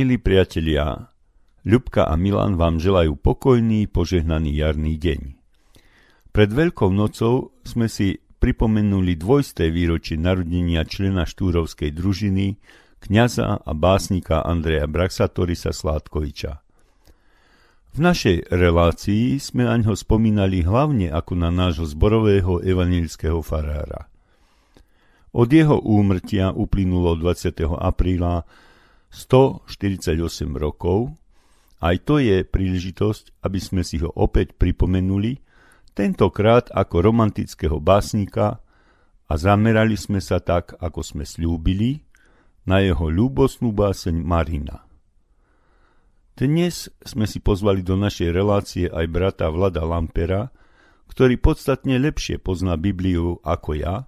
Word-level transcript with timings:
Milí 0.00 0.16
priatelia, 0.16 1.12
Ľubka 1.68 2.08
a 2.08 2.16
Milan 2.16 2.56
vám 2.56 2.80
želajú 2.80 3.20
pokojný, 3.20 3.84
požehnaný 3.84 4.56
jarný 4.56 4.96
deň. 4.96 5.36
Pred 6.32 6.50
Veľkou 6.56 6.88
nocou 6.88 7.52
sme 7.68 7.84
si 7.84 8.16
pripomenuli 8.16 9.20
dvojsté 9.20 9.68
výročie 9.68 10.16
narodenia 10.16 10.88
člena 10.88 11.28
štúrovskej 11.28 11.92
družiny, 11.92 12.56
kňaza 13.04 13.60
a 13.60 13.72
básnika 13.76 14.40
Andreja 14.40 14.88
Braxatorisa 14.88 15.68
Sládkoviča. 15.68 16.64
V 17.92 17.98
našej 18.00 18.48
relácii 18.48 19.36
sme 19.36 19.68
na 19.68 19.76
ňo 19.84 20.00
spomínali 20.00 20.64
hlavne 20.64 21.12
ako 21.12 21.36
na 21.36 21.52
nášho 21.52 21.84
zborového 21.84 22.64
evanilického 22.64 23.44
farára. 23.44 24.08
Od 25.36 25.48
jeho 25.52 25.76
úmrtia 25.76 26.56
uplynulo 26.56 27.20
20. 27.20 27.52
apríla 27.76 28.48
148 29.10 30.16
rokov, 30.54 31.14
aj 31.80 31.96
to 32.06 32.22
je 32.22 32.46
príležitosť, 32.46 33.42
aby 33.42 33.58
sme 33.58 33.82
si 33.82 33.98
ho 33.98 34.12
opäť 34.14 34.54
pripomenuli, 34.54 35.42
tentokrát 35.92 36.70
ako 36.70 37.02
romantického 37.02 37.82
básnika 37.82 38.62
a 39.26 39.32
zamerali 39.34 39.98
sme 39.98 40.22
sa 40.22 40.38
tak, 40.38 40.78
ako 40.78 41.00
sme 41.02 41.24
slúbili, 41.26 42.06
na 42.68 42.84
jeho 42.84 43.08
ľúbosnú 43.08 43.72
báseň 43.72 44.20
Marina. 44.20 44.84
Dnes 46.36 46.88
sme 47.04 47.28
si 47.28 47.40
pozvali 47.40 47.84
do 47.84 47.96
našej 48.00 48.30
relácie 48.32 48.86
aj 48.88 49.06
brata 49.10 49.48
Vlada 49.52 49.84
Lampera, 49.84 50.48
ktorý 51.10 51.36
podstatne 51.36 51.98
lepšie 51.98 52.38
pozná 52.38 52.78
Bibliu 52.78 53.42
ako 53.42 53.70
ja 53.76 54.06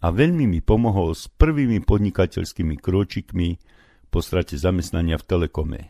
a 0.00 0.06
veľmi 0.08 0.46
mi 0.46 0.60
pomohol 0.62 1.12
s 1.12 1.26
prvými 1.28 1.82
podnikateľskými 1.84 2.78
kročikmi 2.78 3.58
po 4.10 4.20
strate 4.20 4.58
zamestnania 4.58 5.16
v 5.16 5.26
Telekome. 5.26 5.80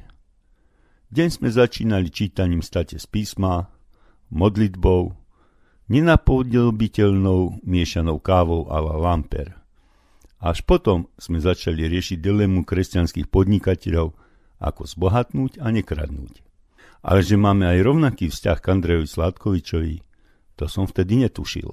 Deň 1.11 1.29
sme 1.41 1.49
začínali 1.51 2.13
čítaním 2.13 2.63
state 2.63 3.01
z 3.01 3.07
písma, 3.11 3.73
modlitbou, 4.31 5.17
nenapodobiteľnou 5.91 7.67
miešanou 7.67 8.23
kávou 8.23 8.71
a 8.71 8.79
la 8.79 8.95
Lamper. 8.95 9.59
Až 10.39 10.63
potom 10.63 11.11
sme 11.19 11.43
začali 11.43 11.91
riešiť 11.91 12.23
dilemu 12.23 12.63
kresťanských 12.63 13.27
podnikateľov– 13.27 14.15
ako 14.61 14.85
zbohatnúť 14.85 15.59
a 15.59 15.73
nekradnúť. 15.73 16.45
Ale 17.01 17.25
že 17.25 17.41
máme 17.41 17.65
aj 17.65 17.81
rovnaký 17.81 18.29
vzťah 18.29 18.59
k 18.61 18.71
Andrejovi 18.77 19.09
Sládkovičovi, 19.09 19.97
to 20.61 20.69
som 20.69 20.85
vtedy 20.85 21.25
netušil. 21.25 21.73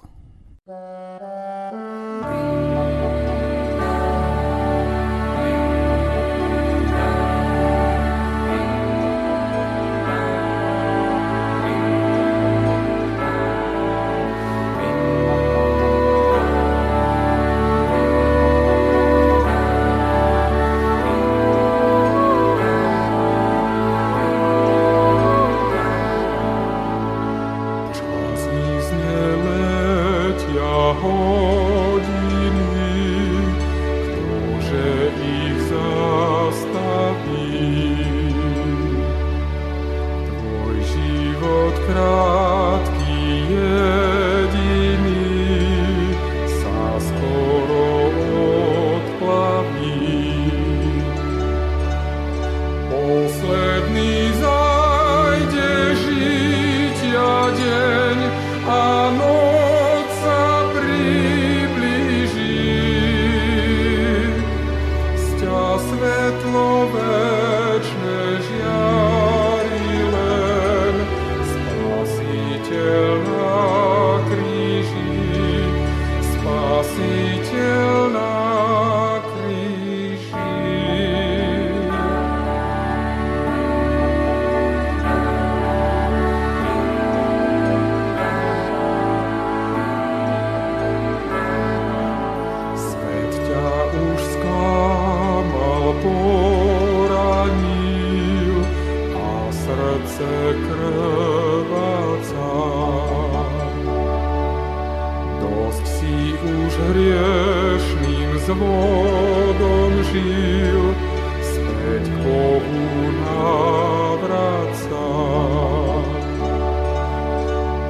hriešním 106.97 108.39
zvodom 108.41 109.93
žil, 110.09 110.97
späť 111.45 112.03
k 112.09 112.17
Bohu 112.25 112.81
navraca. 113.21 115.05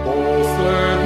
Posledný 0.03 0.96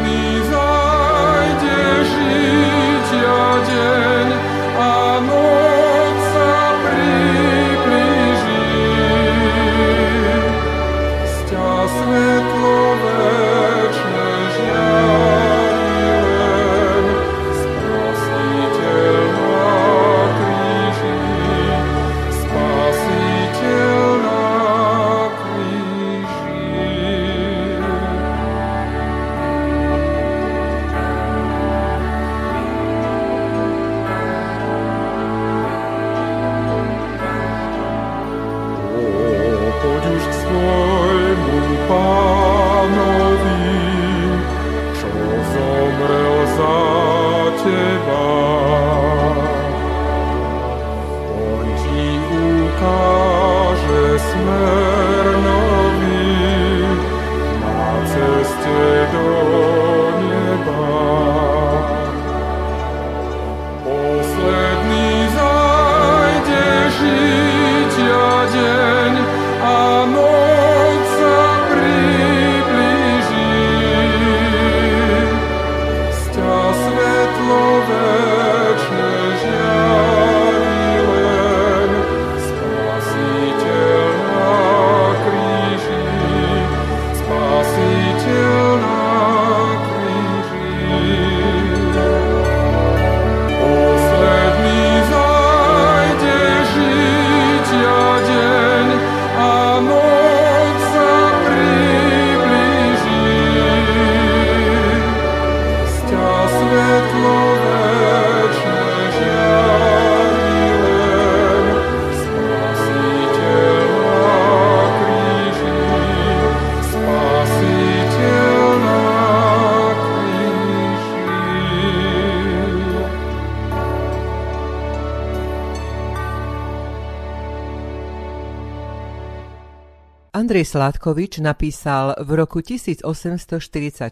Andrej 130.42 130.74
Sládkovič 130.74 131.38
napísal 131.38 132.18
v 132.18 132.34
roku 132.34 132.66
1844 132.66 134.10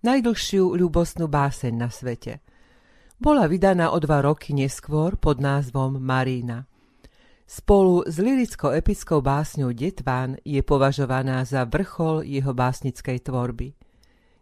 najdlhšiu 0.00 0.64
ľubostnú 0.72 1.28
báseň 1.28 1.76
na 1.76 1.92
svete. 1.92 2.40
Bola 3.20 3.44
vydaná 3.44 3.92
o 3.92 4.00
dva 4.00 4.24
roky 4.24 4.56
neskôr 4.56 5.20
pod 5.20 5.36
názvom 5.36 6.00
Marína. 6.00 6.64
Spolu 7.44 8.08
s 8.08 8.16
liricko-epickou 8.16 9.20
básňou 9.20 9.76
Detván 9.76 10.40
je 10.40 10.64
považovaná 10.64 11.44
za 11.44 11.68
vrchol 11.68 12.24
jeho 12.24 12.56
básnickej 12.56 13.28
tvorby. 13.28 13.76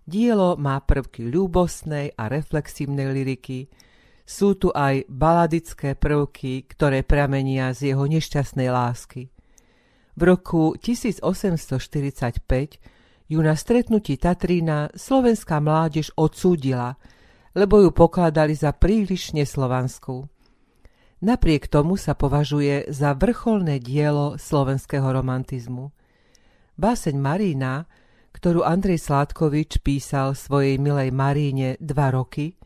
Dielo 0.07 0.55
má 0.55 0.79
prvky 0.79 1.27
ľúbostnej 1.27 2.15
a 2.15 2.31
reflexívnej 2.31 3.11
liriky, 3.11 3.67
sú 4.23 4.55
tu 4.55 4.71
aj 4.71 5.11
baladické 5.11 5.99
prvky, 5.99 6.71
ktoré 6.71 7.03
pramenia 7.03 7.75
z 7.75 7.91
jeho 7.91 8.07
nešťastnej 8.07 8.71
lásky. 8.71 9.34
V 10.15 10.23
roku 10.23 10.79
1845 10.79 11.27
ju 13.27 13.39
na 13.43 13.59
stretnutí 13.59 14.15
Tatrína 14.15 14.95
slovenská 14.95 15.59
mládež 15.59 16.15
odsúdila, 16.15 16.95
lebo 17.55 17.83
ju 17.83 17.91
pokladali 17.91 18.55
za 18.55 18.71
príliš 18.71 19.35
neslovanskú. 19.35 20.31
Napriek 21.25 21.73
tomu 21.73 21.97
sa 21.97 22.13
považuje 22.15 22.93
za 22.93 23.17
vrcholné 23.17 23.81
dielo 23.81 24.37
slovenského 24.37 25.09
romantizmu. 25.09 25.91
Báseň 26.77 27.17
Marína, 27.17 27.89
ktorú 28.35 28.67
Andrej 28.67 29.09
Sládkovič 29.09 29.81
písal 29.81 30.35
svojej 30.35 30.77
milej 30.77 31.15
Maríne 31.15 31.81
dva 31.81 32.13
roky, 32.13 32.59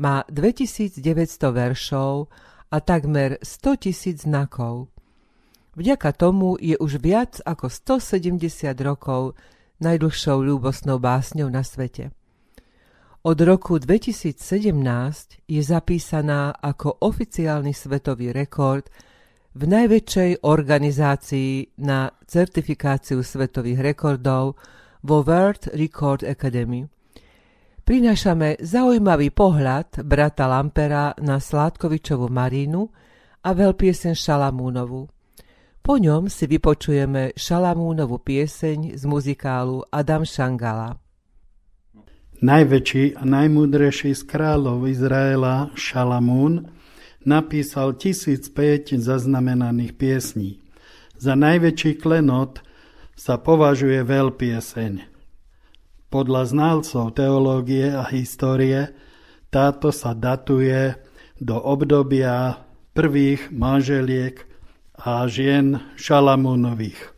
má 0.00 0.24
2900 0.28 1.04
veršov 1.52 2.32
a 2.72 2.76
takmer 2.80 3.38
100 3.38 3.84
tisíc 3.86 4.24
znakov. 4.24 4.88
Vďaka 5.72 6.12
tomu 6.12 6.60
je 6.60 6.76
už 6.76 7.00
viac 7.00 7.40
ako 7.48 7.72
170 7.72 8.76
rokov 8.84 9.32
najdlhšou 9.80 10.44
ľúbostnou 10.44 11.00
básňou 11.00 11.48
na 11.48 11.64
svete. 11.64 12.12
Od 13.22 13.38
roku 13.40 13.78
2017 13.80 14.36
je 15.48 15.62
zapísaná 15.62 16.52
ako 16.58 17.00
oficiálny 17.06 17.72
svetový 17.72 18.34
rekord 18.34 18.90
v 19.56 19.62
najväčšej 19.64 20.44
organizácii 20.44 21.78
na 21.80 22.10
certifikáciu 22.26 23.24
svetových 23.24 23.94
rekordov 23.94 24.60
vo 25.00 25.24
World 25.24 25.72
Record 25.72 26.26
Academy. 26.26 26.84
Prinášame 27.82 28.60
zaujímavý 28.60 29.32
pohľad 29.32 30.04
brata 30.04 30.50
Lampera 30.50 31.16
na 31.22 31.40
Sládkovičovú 31.40 32.28
Marínu 32.28 32.82
a 33.42 33.50
veľpiesen 33.54 34.14
Šalamúnovu. 34.14 35.21
Po 35.82 35.98
ňom 35.98 36.30
si 36.30 36.46
vypočujeme 36.46 37.34
Šalamúnovú 37.34 38.22
pieseň 38.22 38.94
z 38.94 39.02
muzikálu 39.02 39.82
Adam 39.90 40.22
Šangala. 40.22 40.94
Najväčší 42.38 43.18
a 43.18 43.26
najmúdrejší 43.26 44.14
z 44.14 44.22
kráľov 44.22 44.86
Izraela, 44.86 45.74
Šalamún, 45.74 46.70
napísal 47.26 47.98
1005 47.98 48.94
zaznamenaných 48.94 49.98
piesní. 49.98 50.62
Za 51.18 51.34
najväčší 51.34 51.98
klenot 51.98 52.62
sa 53.18 53.42
považuje 53.42 54.06
veľpieseň. 54.06 55.10
Podľa 56.14 56.42
znalcov 56.46 57.18
teológie 57.18 57.90
a 57.90 58.06
histórie 58.06 58.94
táto 59.50 59.90
sa 59.90 60.14
datuje 60.14 60.94
do 61.42 61.58
obdobia 61.58 62.62
prvých 62.94 63.50
manželiek 63.50 64.51
a 65.02 65.26
žien 65.26 65.82
Šalamúnových. 65.98 67.10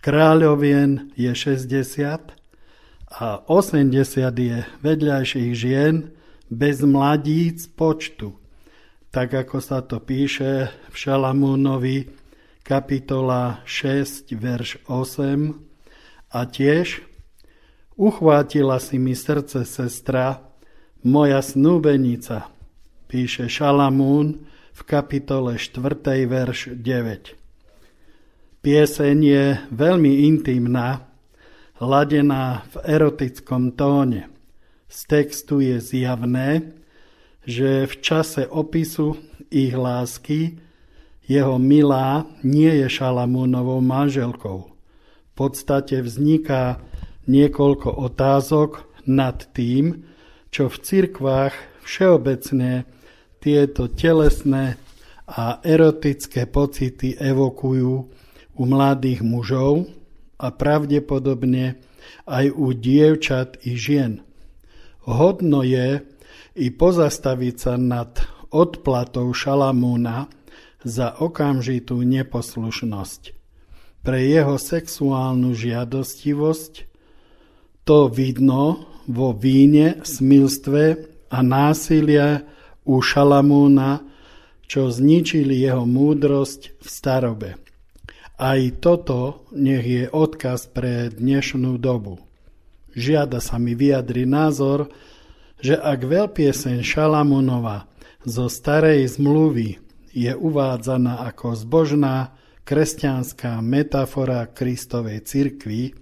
Kráľovien 0.00 1.12
je 1.14 1.28
60 1.28 2.32
a 3.12 3.28
80 3.44 3.92
je 4.40 4.58
vedľajších 4.80 5.52
žien 5.52 6.16
bez 6.48 6.80
mladíc 6.80 7.68
počtu, 7.76 8.32
tak 9.12 9.36
ako 9.36 9.60
sa 9.60 9.84
to 9.84 10.00
píše 10.00 10.72
v 10.72 10.94
Šalamúnovi 10.96 12.08
kapitola 12.64 13.60
6, 13.68 14.32
verš 14.32 14.80
8 14.88 15.52
a 16.32 16.40
tiež 16.48 17.04
uchvátila 18.00 18.80
si 18.80 18.96
mi 18.96 19.12
srdce 19.12 19.68
sestra, 19.68 20.40
moja 21.04 21.44
snúbenica, 21.44 22.48
píše 23.12 23.52
Šalamún 23.52 24.48
v 24.72 24.80
kapitole 24.88 25.60
4. 25.60 26.24
verš 26.24 26.72
9. 26.80 27.36
Pieseň 28.64 29.16
je 29.20 29.44
veľmi 29.68 30.24
intimná, 30.32 31.12
ladená 31.76 32.64
v 32.72 32.74
erotickom 32.88 33.76
tóne. 33.76 34.32
Z 34.88 34.98
textu 35.08 35.60
je 35.60 35.76
zjavné, 35.76 36.72
že 37.44 37.84
v 37.84 37.94
čase 38.00 38.48
opisu 38.48 39.20
ich 39.52 39.76
lásky 39.76 40.56
jeho 41.28 41.56
milá 41.60 42.26
nie 42.42 42.70
je 42.82 42.88
Šalamúnovou 42.88 43.78
manželkou. 43.78 44.72
V 44.72 45.32
podstate 45.32 46.02
vzniká 46.02 46.82
niekoľko 47.30 47.88
otázok 47.88 48.84
nad 49.06 49.46
tým, 49.54 50.06
čo 50.52 50.68
v 50.68 50.76
cirkvách 50.76 51.54
všeobecne 51.86 52.84
tieto 53.42 53.90
telesné 53.90 54.78
a 55.26 55.58
erotické 55.66 56.46
pocity 56.46 57.18
evokujú 57.18 57.92
u 58.54 58.62
mladých 58.62 59.26
mužov 59.26 59.90
a 60.38 60.54
pravdepodobne 60.54 61.82
aj 62.30 62.54
u 62.54 62.70
dievčat 62.70 63.66
i 63.66 63.74
žien. 63.74 64.22
Hodno 65.02 65.66
je 65.66 66.06
i 66.54 66.66
pozastaviť 66.70 67.54
sa 67.58 67.74
nad 67.74 68.22
odplatou 68.52 69.32
Šalamúna 69.34 70.30
za 70.84 71.14
okamžitú 71.18 72.02
neposlušnosť. 72.02 73.22
Pre 74.02 74.18
jeho 74.18 74.58
sexuálnu 74.58 75.54
žiadostivosť 75.54 76.72
to 77.86 78.10
vidno 78.10 78.86
vo 79.06 79.34
víne, 79.34 80.02
smilstve 80.02 80.82
a 81.30 81.38
násilia 81.42 82.46
u 82.84 82.98
Šalamúna, 82.98 84.02
čo 84.66 84.88
zničili 84.88 85.60
jeho 85.60 85.84
múdrosť 85.84 86.80
v 86.80 86.86
starobe. 86.86 87.50
Aj 88.40 88.58
toto 88.82 89.46
nech 89.52 89.84
je 89.84 90.04
odkaz 90.08 90.66
pre 90.72 91.12
dnešnú 91.12 91.78
dobu. 91.78 92.18
Žiada 92.96 93.38
sa 93.38 93.60
mi 93.60 93.76
vyjadri 93.76 94.26
názor, 94.26 94.90
že 95.62 95.78
ak 95.78 96.02
veľpieseň 96.02 96.82
Šalamúnova 96.82 97.86
zo 98.26 98.50
starej 98.50 99.06
zmluvy 99.14 99.78
je 100.12 100.32
uvádzaná 100.34 101.22
ako 101.32 101.54
zbožná 101.54 102.34
kresťanská 102.66 103.62
metafora 103.62 104.50
Kristovej 104.50 105.22
cirkvi, 105.22 105.94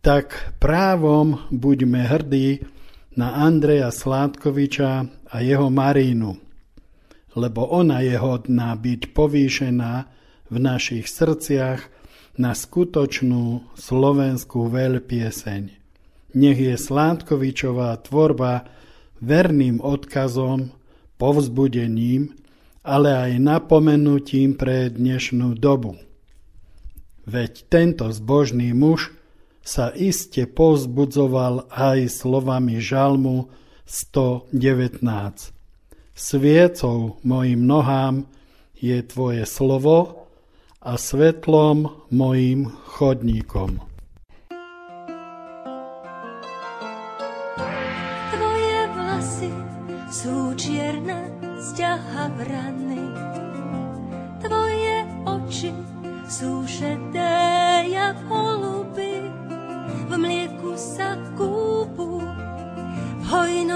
tak 0.00 0.56
právom 0.56 1.44
buďme 1.52 2.08
hrdí 2.08 2.64
na 3.14 3.44
Andreja 3.44 3.92
Sládkoviča 3.92 5.19
a 5.30 5.40
jeho 5.40 5.70
Marínu, 5.70 6.36
lebo 7.38 7.70
ona 7.70 8.02
je 8.02 8.18
hodná 8.18 8.74
byť 8.74 9.14
povýšená 9.14 9.92
v 10.50 10.56
našich 10.58 11.06
srdciach 11.06 11.86
na 12.34 12.54
skutočnú 12.54 13.74
slovenskú 13.78 14.66
veľpieseň. 14.66 15.62
Nech 16.34 16.58
je 16.58 16.74
Sládkovičová 16.78 17.94
tvorba 18.06 18.66
verným 19.22 19.82
odkazom, 19.82 20.74
povzbudením, 21.18 22.34
ale 22.80 23.12
aj 23.12 23.32
napomenutím 23.38 24.56
pre 24.56 24.88
dnešnú 24.88 25.54
dobu. 25.58 26.00
Veď 27.28 27.68
tento 27.68 28.08
zbožný 28.08 28.72
muž 28.72 29.12
sa 29.60 29.92
iste 29.92 30.48
povzbudzoval 30.48 31.68
aj 31.68 32.08
slovami 32.08 32.80
žalmu 32.80 33.52
119. 33.90 35.50
Sviecou 36.14 37.18
mojim 37.26 37.66
nohám 37.66 38.22
je 38.78 39.02
tvoje 39.02 39.42
slovo 39.46 40.26
a 40.78 40.94
svetlom 40.94 41.90
mojim 42.10 42.70
chodníkom. 42.86 43.89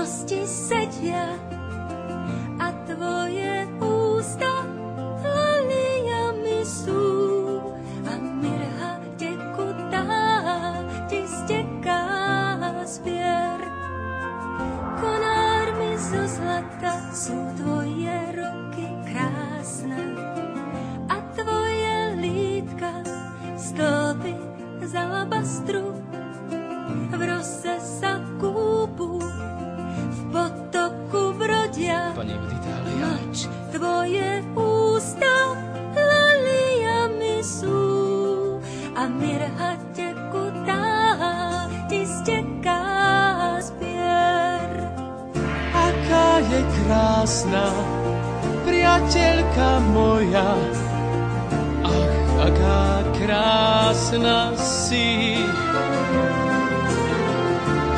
kosti 0.05 0.45
sedia 0.45 1.33
a 2.61 2.69
tvoje 2.85 3.65
ústa 3.81 4.53
leliami 5.25 6.61
sú. 6.61 7.09
A 8.05 8.13
mirha 8.21 9.01
tekutá 9.17 10.05
ti 11.09 11.25
steká 11.25 12.05
zbier. 12.85 13.65
Konármi 15.01 15.97
zo 15.97 16.29
zlata 16.29 17.09
sú 17.09 17.41
tvoje 17.65 18.13
roky 18.37 18.85
krásne 19.09 20.05
a 21.09 21.17
tvoje 21.33 21.97
lítka 22.21 22.93
stĺpy 23.57 24.37
z 24.85 24.93
alabastru. 25.01 25.97
V 27.09 27.21
rose 27.25 27.81
sa 27.81 28.24
tvoje 33.85 34.41
ústa 34.57 35.53
laliami 35.93 37.45
sú 37.45 37.85
a 38.97 39.05
mirha 39.13 39.77
tekutá 39.93 40.89
ti 41.93 42.09
steká 42.09 42.81
spier. 43.61 44.89
Aká 45.77 46.41
je 46.49 46.61
krásna, 46.65 47.69
priateľka 48.65 49.69
moja, 49.93 50.49
ach, 51.85 52.29
aká 52.41 52.89
krásna 53.21 54.57
si. 54.57 55.37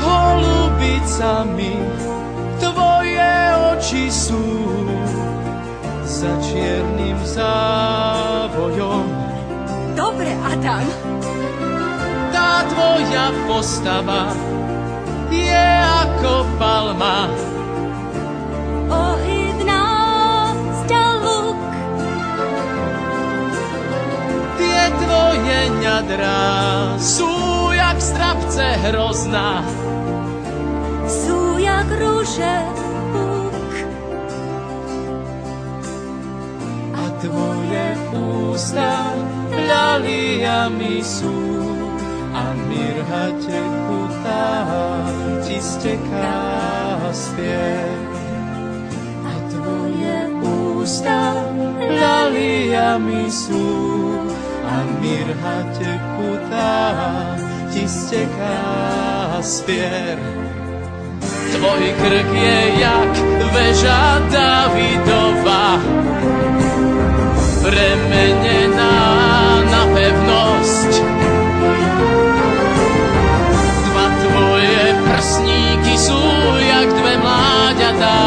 Holubicami 0.02 1.78
tvoje 2.58 3.34
oči 3.70 4.10
sú 4.10 4.85
za 6.16 6.32
čiernym 6.40 7.20
závojom. 7.28 9.04
Dobre, 9.92 10.32
Adam, 10.48 10.88
Tá 12.32 12.64
tvoja 12.72 13.36
postava 13.44 14.32
je 15.28 15.66
ako 15.84 16.32
palma, 16.56 17.28
ohydná 18.88 19.84
sťa 20.84 21.04
luk, 21.20 21.58
Tie 24.56 24.82
tvoje 25.04 25.60
ňadrá 25.84 26.40
sú 26.96 27.28
jak 27.76 28.00
strapce 28.00 28.64
hrozná. 28.88 29.60
sú 31.04 31.60
jak 31.60 31.88
rúže 31.92 32.75
tvoje 37.26 37.86
ústa 38.14 39.10
ľaliami 39.50 41.02
sú 41.02 41.34
a 42.30 42.54
mirha 42.70 43.26
tekutá 43.42 44.46
ti 45.42 45.58
steká 45.58 46.38
spiev. 47.10 47.98
A 49.26 49.34
tvoje 49.50 50.16
ústa 50.78 51.34
ľaliami 51.90 53.26
sú 53.26 53.66
a 54.62 54.76
mirha 55.02 55.58
tekutá 55.74 56.78
ti 57.74 57.90
steká 57.90 58.62
spiev. 59.42 60.18
Tvoj 61.56 61.82
krk 61.98 62.30
je 62.36 62.60
jak 62.78 63.14
veža 63.50 64.04
Davidova, 64.28 65.80
premenená 67.66 68.94
na 69.66 69.82
pevnosť. 69.90 70.92
Dva 73.90 74.06
tvoje 74.22 74.82
prsníky 75.02 75.94
sú 75.98 76.22
jak 76.62 76.88
dve 76.94 77.14
mláďatá, 77.18 78.18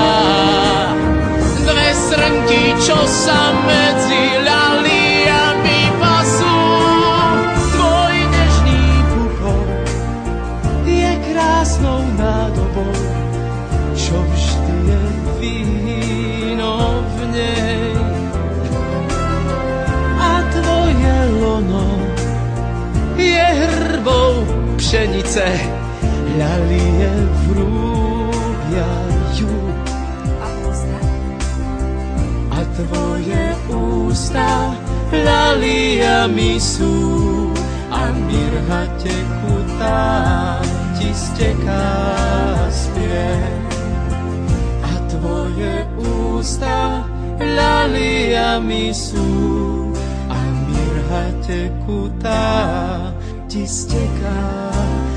dve 1.63 1.87
srnky, 1.95 2.63
čo 2.83 2.99
sa 3.07 3.55
medzi 3.63 3.88
pšenice, 25.29 25.45
ľalie 26.41 27.13
vrúbjajú. 27.45 29.53
A 32.49 32.59
tvoje 32.73 33.45
ústa 33.69 34.73
ľaliami 35.13 36.57
sú 36.57 36.97
a 37.93 38.09
mirha 38.25 38.83
tekutá 38.97 40.01
ti 40.97 41.13
steká 41.13 41.93
spiev. 42.73 43.69
A 44.81 44.91
tvoje 45.13 45.85
ústa 46.33 47.05
ľaliami 47.37 48.89
sú 48.97 49.29
a 50.25 50.41
mirha 50.65 51.25
tekutá 51.45 52.49
ti 53.45 53.69
steká 53.69 54.73
spiev. 54.73 55.08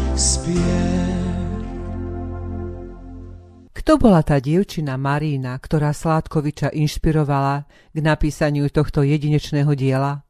Kto 3.75 3.99
bola 3.99 4.23
tá 4.23 4.38
dievčina 4.38 4.95
Marína, 4.95 5.59
ktorá 5.59 5.91
Sládkoviča 5.91 6.71
inšpirovala 6.71 7.67
k 7.91 7.99
napísaniu 7.99 8.71
tohto 8.71 9.02
jedinečného 9.02 9.75
diela? 9.75 10.23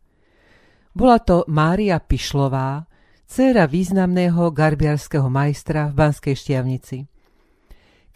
Bola 0.96 1.20
to 1.20 1.44
Mária 1.44 2.00
Pišlová, 2.00 2.88
dcéra 3.28 3.68
významného 3.68 4.48
garbiarského 4.48 5.28
majstra 5.28 5.92
v 5.92 6.00
Banskej 6.00 6.40
Štiavnici. 6.40 7.04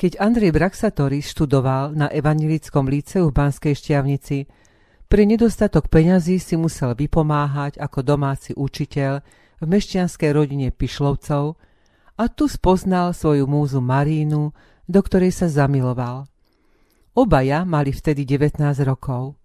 Keď 0.01 0.17
Andrej 0.17 0.57
Braxatoris 0.57 1.29
študoval 1.29 1.93
na 1.93 2.09
Evangelickom 2.09 2.89
líceu 2.89 3.29
v 3.29 3.37
Banskej 3.37 3.77
Štiavnici, 3.77 4.49
pre 5.13 5.29
nedostatok 5.29 5.93
peňazí 5.93 6.41
si 6.41 6.57
musel 6.57 6.97
vypomáhať 6.97 7.77
ako 7.77 8.01
domáci 8.01 8.57
učiteľ 8.57 9.21
v 9.61 9.65
mešťanskej 9.69 10.31
rodine 10.33 10.73
Pišlovcov 10.73 11.66
a 12.17 12.33
tu 12.33 12.49
spoznal 12.49 13.13
svoju 13.13 13.45
múzu 13.45 13.85
Marínu, 13.85 14.57
do 14.89 15.01
ktorej 15.05 15.37
sa 15.37 15.53
zamiloval. 15.53 16.25
Obaja 17.17 17.65
mali 17.65 17.93
vtedy 17.93 18.25
19 18.25 18.61
rokov. 18.85 19.37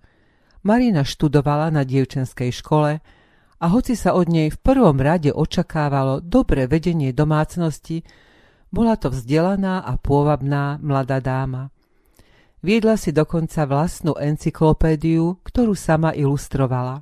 Marina 0.64 1.04
študovala 1.04 1.72
na 1.72 1.88
dievčenskej 1.88 2.52
škole 2.52 3.00
a 3.62 3.66
hoci 3.70 3.96
sa 3.96 4.14
od 4.16 4.28
nej 4.30 4.52
v 4.52 4.60
prvom 4.60 4.98
rade 5.00 5.32
očakávalo 5.34 6.22
dobré 6.22 6.68
vedenie 6.68 7.14
domácnosti, 7.14 8.04
bola 8.72 8.96
to 8.96 9.12
vzdelaná 9.12 9.84
a 9.84 10.00
pôvabná 10.00 10.80
mladá 10.80 11.20
dáma. 11.20 11.72
Viedla 12.62 12.94
si 12.96 13.10
dokonca 13.10 13.66
vlastnú 13.66 14.14
encyklopédiu, 14.16 15.42
ktorú 15.42 15.74
sama 15.74 16.14
ilustrovala. 16.14 17.02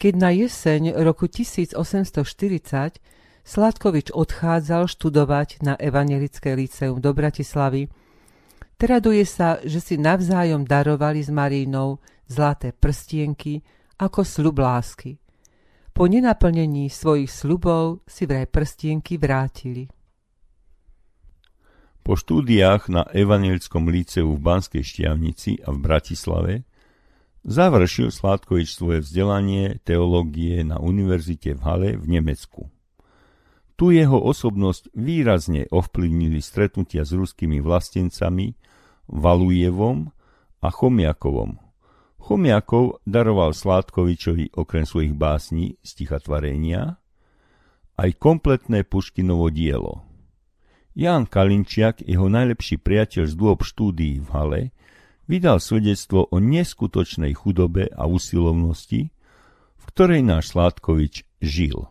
Keď 0.00 0.12
na 0.18 0.34
jeseň 0.34 0.98
roku 1.06 1.30
1840 1.30 2.98
Sladkovič 3.50 4.14
odchádzal 4.14 4.86
študovať 4.86 5.66
na 5.66 5.74
Evangelické 5.74 6.54
líceum 6.54 7.02
do 7.02 7.10
Bratislavy. 7.10 7.90
Traduje 8.78 9.26
sa, 9.26 9.58
že 9.66 9.82
si 9.82 9.98
navzájom 9.98 10.62
darovali 10.62 11.18
s 11.18 11.34
Marínou 11.34 11.98
zlaté 12.30 12.70
prstienky 12.70 13.58
ako 13.98 14.22
sľub 14.22 14.62
lásky. 14.62 15.18
Po 15.90 16.06
nenaplnení 16.06 16.86
svojich 16.94 17.26
sľubov 17.26 18.06
si 18.06 18.22
vraj 18.22 18.46
prstienky 18.46 19.18
vrátili. 19.18 19.90
Po 22.06 22.14
štúdiách 22.14 22.86
na 22.86 23.02
Evangelickom 23.10 23.90
líceu 23.90 24.30
v 24.30 24.38
Banskej 24.38 24.86
Štiavnici 24.86 25.58
a 25.66 25.74
v 25.74 25.78
Bratislave 25.82 26.52
završil 27.42 28.14
Sládkovič 28.14 28.78
svoje 28.78 29.02
vzdelanie 29.02 29.82
teológie 29.82 30.62
na 30.62 30.78
univerzite 30.78 31.58
v 31.58 31.60
Hale 31.66 31.90
v 31.98 32.06
Nemecku. 32.06 32.70
Tu 33.80 33.96
jeho 33.96 34.20
osobnosť 34.20 34.92
výrazne 34.92 35.64
ovplyvnili 35.72 36.44
stretnutia 36.44 37.00
s 37.00 37.16
ruskými 37.16 37.64
vlastencami 37.64 38.52
Valujevom 39.08 40.12
a 40.60 40.68
Chomiakovom. 40.68 41.56
Chomiakov 42.20 43.00
daroval 43.08 43.56
Sládkovičovi 43.56 44.52
okrem 44.52 44.84
svojich 44.84 45.16
básní 45.16 45.80
stichatvarenia 45.80 47.00
aj 47.96 48.10
kompletné 48.20 48.84
Puškinovo 48.84 49.48
dielo. 49.48 50.04
Ján 50.92 51.24
Kalinčiak, 51.24 52.04
jeho 52.04 52.28
najlepší 52.28 52.76
priateľ 52.84 53.24
z 53.24 53.32
dôb 53.32 53.64
štúdií 53.64 54.20
v 54.20 54.28
Hale, 54.28 54.62
vydal 55.24 55.56
svedectvo 55.56 56.28
o 56.28 56.36
neskutočnej 56.36 57.32
chudobe 57.32 57.88
a 57.96 58.04
usilovnosti, 58.04 59.08
v 59.80 59.84
ktorej 59.88 60.20
náš 60.20 60.52
Sládkovič 60.52 61.24
žil. 61.40 61.88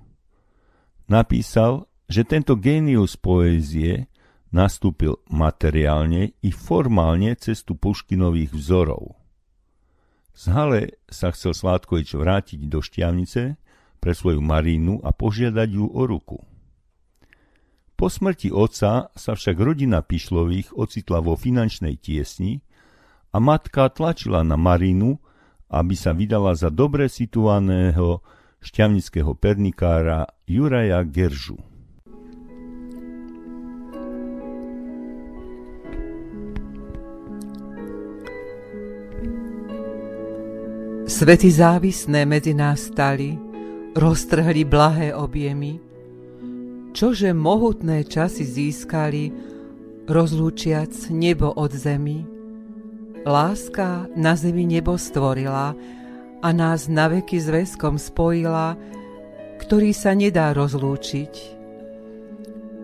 Napísal, 1.09 1.89
že 2.05 2.21
tento 2.21 2.53
génius 2.53 3.17
poézie 3.17 4.05
nastúpil 4.53 5.17
materiálne 5.29 6.37
i 6.41 6.49
formálne 6.53 7.33
cestu 7.37 7.73
Puškinových 7.73 8.53
vzorov. 8.53 9.17
Z 10.37 10.53
Hale 10.53 11.01
sa 11.09 11.33
chcel 11.33 11.57
Sládkovič 11.57 12.13
vrátiť 12.13 12.69
do 12.69 12.79
Štiavnice, 12.79 13.57
pre 13.99 14.15
svoju 14.15 14.39
Marínu 14.39 15.03
a 15.03 15.11
požiadať 15.11 15.69
ju 15.69 15.85
o 15.91 16.03
ruku. 16.07 16.39
Po 17.99 18.07
smrti 18.07 18.47
otca 18.47 19.11
sa 19.11 19.31
však 19.35 19.59
rodina 19.59 19.99
Pišlových 19.99 20.71
ocitla 20.71 21.19
vo 21.19 21.35
finančnej 21.35 21.99
tiesni 21.99 22.63
a 23.35 23.43
matka 23.43 23.91
tlačila 23.91 24.39
na 24.47 24.55
Marínu, 24.55 25.19
aby 25.67 25.93
sa 25.99 26.15
vydala 26.15 26.55
za 26.55 26.71
dobre 26.71 27.11
situovaného 27.11 28.23
šťavnického 28.59 29.33
pernikára 29.35 30.27
Juraja 30.47 31.03
Geržu. 31.03 31.57
Svety 41.09 41.49
závisné 41.49 42.23
medzi 42.23 42.53
nás 42.53 42.93
stali, 42.93 43.33
roztrhli 43.97 44.61
blahé 44.61 45.09
objemy, 45.11 45.81
čože 46.93 47.33
mohutné 47.33 48.05
časy 48.05 48.45
získali, 48.45 49.33
rozlúčiac 50.05 51.09
nebo 51.09 51.49
od 51.57 51.73
zemi. 51.73 52.23
Láska 53.25 54.05
na 54.15 54.37
zemi 54.37 54.69
nebo 54.69 55.01
stvorila 55.01 55.73
a 56.39 56.49
nás 56.55 56.87
naveky 56.87 57.39
zväzkom 57.39 57.99
spojila, 57.99 58.79
ktorý 59.59 59.91
sa 59.91 60.15
nedá 60.15 60.55
rozlúčiť. 60.55 61.33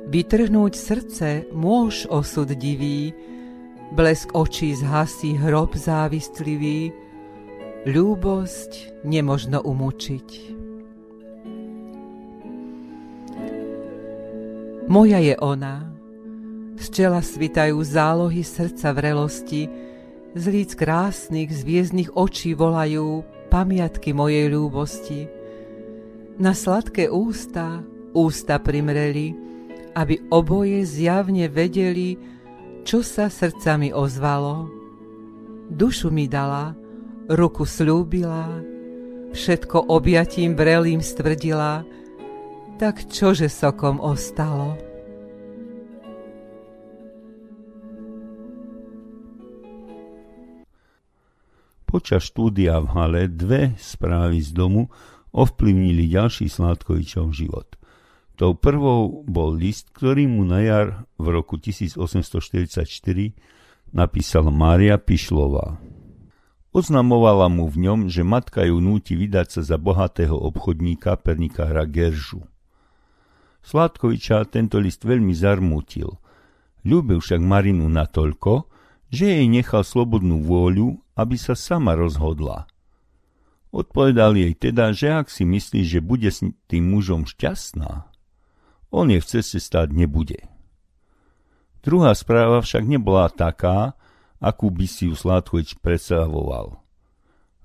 Vytrhnúť 0.05 0.73
srdce 0.75 1.29
môž 1.55 2.05
osud 2.11 2.51
divý, 2.53 3.15
blesk 3.95 4.35
očí 4.35 4.75
zhasí 4.75 5.39
hrob 5.39 5.73
závistlivý, 5.73 6.93
ľúbosť 7.87 9.01
nemožno 9.07 9.63
umúčiť. 9.63 10.57
Moja 14.85 15.17
je 15.17 15.33
ona. 15.41 15.89
Z 16.77 16.85
čela 16.93 17.23
svitajú 17.23 17.81
zálohy 17.81 18.45
srdca 18.45 18.93
vrelosti, 18.93 19.65
z 20.37 20.43
líc 20.51 20.77
krásnych 20.77 21.49
zviezdnych 21.49 22.13
očí 22.13 22.53
volajú 22.53 23.25
pamiatky 23.55 24.11
mojej 24.11 24.51
ľúbosti. 24.51 25.31
Na 26.43 26.51
sladké 26.51 27.07
ústa 27.07 27.79
ústa 28.11 28.59
primreli, 28.59 29.31
aby 29.95 30.19
oboje 30.27 30.83
zjavne 30.83 31.47
vedeli, 31.47 32.19
čo 32.83 32.99
sa 32.99 33.31
srdcami 33.31 33.95
ozvalo. 33.95 34.67
Dušu 35.71 36.11
mi 36.11 36.27
dala, 36.27 36.75
ruku 37.31 37.63
slúbila, 37.63 38.59
všetko 39.31 39.87
objatím 39.87 40.55
vrelým 40.55 40.99
stvrdila, 40.99 41.83
tak 42.75 43.07
čože 43.07 43.47
sokom 43.47 44.03
ostalo? 44.03 44.94
Počas 51.95 52.27
štúdia 52.27 52.83
v 52.83 52.91
Hale 52.91 53.23
dve 53.31 53.71
správy 53.79 54.43
z 54.43 54.51
domu 54.51 54.91
ovplyvnili 55.31 56.11
ďalší 56.11 56.51
Sládkovičov 56.51 57.31
život. 57.31 57.79
Tou 58.35 58.51
prvou 58.51 59.23
bol 59.23 59.55
list, 59.55 59.95
ktorý 59.95 60.27
mu 60.27 60.43
na 60.43 60.59
jar 60.59 61.07
v 61.15 61.31
roku 61.31 61.55
1844 61.55 62.83
napísala 63.95 64.51
Mária 64.51 64.99
Pišlová. 64.99 65.79
Oznamovala 66.75 67.47
mu 67.47 67.71
v 67.71 67.87
ňom, 67.87 68.11
že 68.11 68.27
matka 68.27 68.67
ju 68.67 68.83
núti 68.83 69.15
vydať 69.15 69.55
sa 69.55 69.61
za 69.63 69.79
bohatého 69.79 70.35
obchodníka 70.35 71.15
pernikára 71.23 71.87
Geržu. 71.87 72.43
Sládkoviča 73.63 74.43
tento 74.51 74.83
list 74.83 75.07
veľmi 75.07 75.31
zarmútil. 75.31 76.19
Ľúbil 76.83 77.23
však 77.23 77.39
Marinu 77.39 77.87
natoľko, 77.87 78.67
že 79.15 79.31
jej 79.31 79.47
nechal 79.47 79.87
slobodnú 79.87 80.43
vôľu, 80.43 81.04
aby 81.15 81.35
sa 81.39 81.55
sama 81.55 81.95
rozhodla. 81.95 82.67
Odpovedal 83.75 84.39
jej 84.39 84.53
teda, 84.55 84.95
že 84.95 85.11
ak 85.11 85.27
si 85.27 85.43
myslí, 85.43 85.83
že 85.83 85.99
bude 85.99 86.31
s 86.31 86.39
tým 86.71 86.83
mužom 86.95 87.27
šťastná, 87.27 88.07
on 88.95 89.11
je 89.11 89.19
v 89.19 89.27
ceste 89.27 89.59
stáť 89.59 89.91
nebude. 89.91 90.39
Druhá 91.83 92.15
správa 92.15 92.63
však 92.63 92.87
nebola 92.87 93.27
taká, 93.27 93.99
akú 94.39 94.71
by 94.71 94.87
si 94.87 95.11
ju 95.11 95.15
Sládkovič 95.19 95.83
predstavoval. 95.83 96.79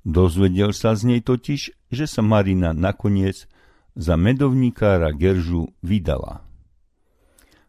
Dozvedel 0.03 0.75
sa 0.75 0.99
z 0.99 1.15
nej 1.15 1.21
totiž, 1.23 1.71
že 1.93 2.05
sa 2.11 2.21
Marina 2.25 2.75
nakoniec 2.75 3.47
za 3.95 4.19
medovníkára 4.19 5.15
Geržu 5.15 5.71
vydala. 5.85 6.43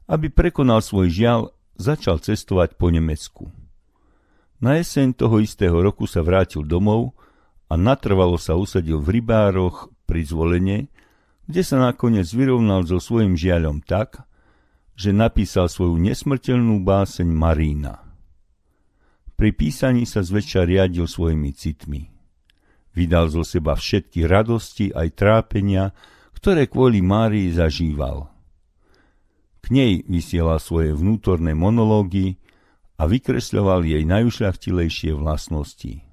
Aby 0.10 0.34
prekonal 0.34 0.82
svoj 0.82 1.12
žiaľ, 1.12 1.42
začal 1.78 2.18
cestovať 2.18 2.76
po 2.76 2.90
Nemecku. 2.90 3.54
Na 4.62 4.78
jeseň 4.78 5.18
toho 5.18 5.42
istého 5.42 5.74
roku 5.74 6.06
sa 6.06 6.22
vrátil 6.22 6.62
domov 6.62 7.18
a 7.66 7.74
natrvalo 7.74 8.38
sa 8.38 8.54
usadil 8.54 9.02
v 9.02 9.18
rybároch 9.18 9.90
pri 10.06 10.22
zvolenie, 10.22 10.80
kde 11.50 11.62
sa 11.66 11.82
nakoniec 11.82 12.30
vyrovnal 12.30 12.86
so 12.86 13.02
svojim 13.02 13.34
žiaľom 13.34 13.82
tak, 13.82 14.22
že 14.94 15.10
napísal 15.10 15.66
svoju 15.66 15.98
nesmrteľnú 15.98 16.86
báseň 16.86 17.26
Marína. 17.26 18.06
Pri 19.34 19.50
písaní 19.50 20.06
sa 20.06 20.22
zväčša 20.22 20.70
riadil 20.70 21.10
svojimi 21.10 21.50
citmi. 21.58 22.14
Vydal 22.94 23.34
zo 23.34 23.42
seba 23.42 23.74
všetky 23.74 24.30
radosti 24.30 24.94
aj 24.94 25.18
trápenia, 25.18 25.90
ktoré 26.38 26.70
kvôli 26.70 27.02
Márii 27.02 27.50
zažíval. 27.50 28.30
K 29.62 29.66
nej 29.74 30.06
vysielal 30.06 30.62
svoje 30.62 30.94
vnútorné 30.94 31.58
monológy 31.58 32.38
a 33.02 33.10
vykresľoval 33.10 33.82
jej 33.82 34.06
najušľachtilejšie 34.06 35.18
vlastnosti. 35.18 36.06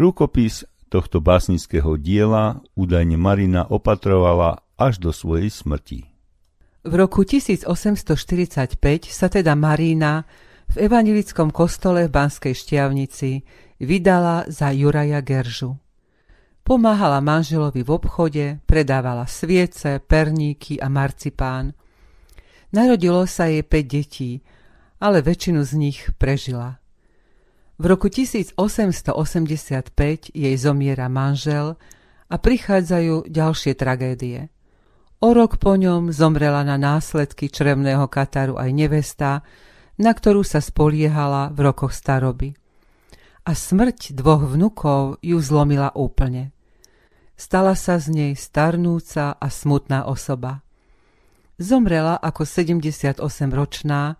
Rukopis 0.00 0.64
tohto 0.88 1.20
básnického 1.20 2.00
diela 2.00 2.64
údajne 2.72 3.20
Marina 3.20 3.68
opatrovala 3.68 4.64
až 4.80 5.04
do 5.04 5.12
svojej 5.12 5.52
smrti. 5.52 6.08
V 6.88 6.92
roku 6.96 7.28
1845 7.28 8.08
sa 9.12 9.28
teda 9.28 9.52
Marína 9.52 10.24
v 10.72 10.88
evangelickom 10.88 11.52
kostole 11.52 12.08
v 12.08 12.10
Banskej 12.10 12.56
Štiavnici 12.56 13.44
vydala 13.76 14.48
za 14.48 14.72
Juraja 14.72 15.20
Geržu. 15.20 15.76
Pomáhala 16.64 17.20
manželovi 17.20 17.84
v 17.84 17.90
obchode, 17.92 18.46
predávala 18.64 19.28
sviece, 19.28 20.00
perníky 20.00 20.80
a 20.80 20.88
marcipán. 20.88 21.76
Narodilo 22.72 23.28
sa 23.28 23.52
jej 23.52 23.60
5 23.60 23.84
detí, 23.84 24.40
ale 25.02 25.26
väčšinu 25.26 25.66
z 25.66 25.72
nich 25.74 25.98
prežila. 26.22 26.78
V 27.82 27.90
roku 27.90 28.06
1885 28.06 29.90
jej 30.30 30.54
zomiera 30.54 31.10
manžel 31.10 31.74
a 32.30 32.38
prichádzajú 32.38 33.26
ďalšie 33.26 33.74
tragédie. 33.74 34.54
O 35.18 35.34
rok 35.34 35.58
po 35.58 35.74
ňom 35.74 36.14
zomrela 36.14 36.62
na 36.62 36.78
následky 36.78 37.50
črevného 37.50 38.06
kataru 38.06 38.54
aj 38.54 38.70
nevesta, 38.70 39.42
na 39.98 40.14
ktorú 40.14 40.46
sa 40.46 40.62
spoliehala 40.62 41.50
v 41.50 41.58
rokoch 41.66 41.90
staroby 41.90 42.54
a 43.42 43.50
smrť 43.58 44.14
dvoch 44.14 44.46
vnukov 44.46 45.18
ju 45.18 45.38
zlomila 45.42 45.90
úplne. 45.98 46.54
Stala 47.34 47.74
sa 47.74 47.98
z 47.98 48.14
nej 48.14 48.32
starnúca 48.38 49.34
a 49.34 49.46
smutná 49.50 50.06
osoba. 50.06 50.62
Zomrela 51.58 52.14
ako 52.22 52.46
78-ročná 52.46 54.14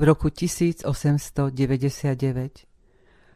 v 0.00 0.02
roku 0.08 0.32
1899. 0.32 1.52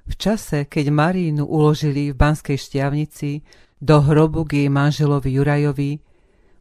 V 0.04 0.14
čase, 0.16 0.64
keď 0.64 0.86
Marínu 0.88 1.44
uložili 1.44 2.08
v 2.08 2.16
Banskej 2.16 2.56
šťavnici 2.56 3.44
do 3.84 4.00
hrobu 4.00 4.48
k 4.48 4.64
jej 4.64 4.70
manželovi 4.72 5.28
Jurajovi, 5.36 6.00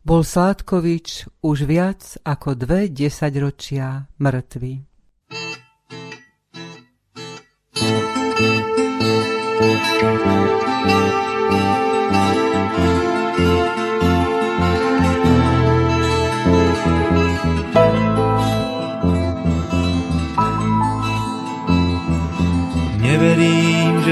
bol 0.04 0.28
Sládkovič 0.28 1.40
už 1.40 1.58
viac 1.64 2.20
ako 2.28 2.60
dve 2.60 2.92
desaťročia 2.92 4.12
mŕtvy. 4.20 4.93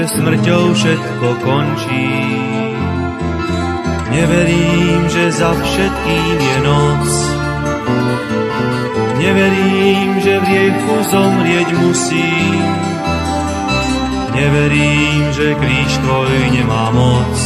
Že 0.02 0.18
smrťou 0.18 0.74
všetko 0.74 1.28
končí. 1.46 2.10
Neverím, 4.10 5.00
že 5.06 5.30
za 5.30 5.54
všetkým 5.54 6.36
je 6.42 6.58
noc. 6.66 7.06
Neverím, 9.22 10.10
že 10.26 10.42
v 10.42 10.44
riechu 10.50 10.96
zomrieť 11.06 11.68
musím 11.78 12.66
Neverím, 14.34 15.22
že 15.38 15.54
kríž 15.54 15.92
tvoj 16.02 16.34
nemá 16.50 16.90
moc. 16.90 17.36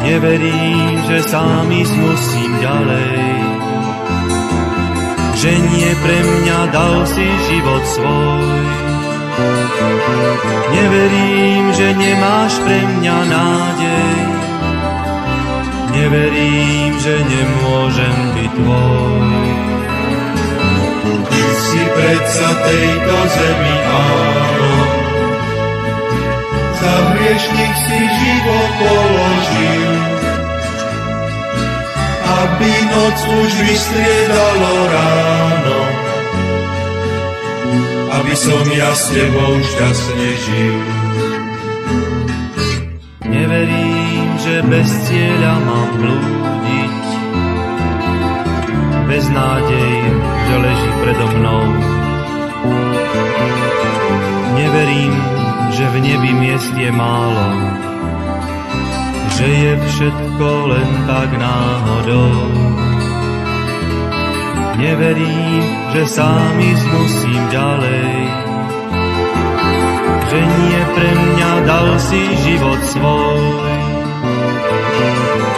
Neverím, 0.00 0.96
že 1.12 1.28
sám 1.28 1.68
ísť 1.68 1.92
musím 1.92 2.50
ďalej. 2.64 3.20
Že 5.44 5.50
nie 5.76 5.90
pre 5.92 6.18
mňa 6.24 6.58
dal 6.72 6.96
si 7.04 7.26
život 7.52 7.84
svoj. 7.84 8.87
Neverím, 10.68 11.64
že 11.72 11.88
nemáš 11.94 12.52
pre 12.64 12.78
mňa 12.80 13.18
nádej. 13.28 14.18
Neverím, 15.98 16.92
že 17.02 17.14
nemôžem 17.26 18.16
byť 18.34 18.50
tvoj. 18.54 19.46
Ty 21.28 21.42
si 21.42 21.82
predsa 21.92 22.48
tejto 22.62 23.16
zemi 23.34 23.76
áno. 23.88 24.74
Za 26.78 26.94
hriešnik 27.10 27.74
si 27.84 27.98
život 27.98 28.70
položil, 28.78 29.92
aby 32.22 32.70
noc 32.86 33.18
už 33.42 33.50
vystriedalo 33.66 34.72
ráno. 34.94 36.07
Aby 38.18 38.34
som 38.34 38.66
ja 38.74 38.90
s 38.98 39.14
tebou 39.14 39.62
šťastne 39.62 40.28
žil. 40.42 40.76
Neverím, 43.30 44.28
že 44.42 44.54
bez 44.66 44.88
cieľa 45.06 45.54
mám 45.62 45.88
blúdiť. 46.02 46.98
Bez 49.06 49.24
nádej, 49.30 49.94
že 50.18 50.54
leží 50.58 50.90
predo 50.98 51.26
mnou. 51.38 51.64
Neverím, 54.58 55.14
že 55.78 55.84
v 55.86 55.96
nebi 56.02 56.32
miest 56.42 56.74
je 56.74 56.90
málo. 56.90 57.48
Že 59.38 59.46
je 59.46 59.72
všetko 59.78 60.48
len 60.74 60.88
tak 61.06 61.30
náhodou. 61.38 62.67
Neverím, 64.78 65.64
že 65.90 66.06
sám 66.06 66.54
ísť 66.54 66.86
musím 66.86 67.42
ďalej. 67.50 68.14
Že 70.30 70.38
nie 70.38 70.80
pre 70.94 71.10
mňa 71.18 71.52
dal 71.66 71.88
si 71.98 72.22
život 72.46 72.80
svoj. 72.86 73.42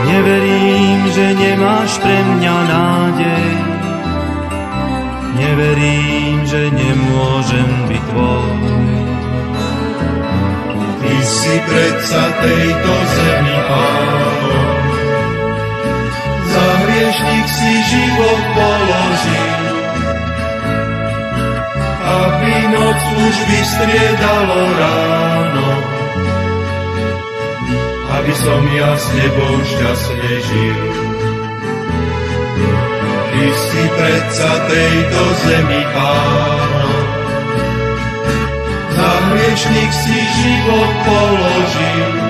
Neverím, 0.08 1.00
že 1.12 1.26
nemáš 1.36 2.00
pre 2.00 2.16
mňa 2.16 2.56
nádej. 2.64 3.48
Neverím, 5.36 6.36
že 6.48 6.62
nemôžem 6.72 7.70
byť 7.92 8.02
tvoj. 8.08 8.48
Ty 10.96 11.16
si 11.28 11.56
predsa 11.68 12.24
tejto 12.40 12.92
zemi 13.20 13.56
áno. 13.68 14.69
Za 17.10 17.16
hriešnik 17.18 17.48
si 17.50 17.72
život 17.90 18.42
položil, 18.54 19.50
aby 22.06 22.52
noc 22.70 23.00
už 23.18 23.34
vystriedalo 23.50 24.60
ráno. 24.78 25.68
Aby 28.14 28.30
som 28.38 28.62
ja 28.62 28.94
s 28.94 29.04
tebou 29.10 29.54
šťastne 29.58 30.32
žil. 30.38 30.82
Ty 33.26 33.44
si 33.58 33.82
predsa 33.90 34.52
tejto 34.70 35.22
zemi 35.50 35.82
páno. 35.90 36.90
Za 38.94 39.12
hriešnik 39.34 39.90
si 39.98 40.14
život 40.14 40.90
položil, 41.10 42.29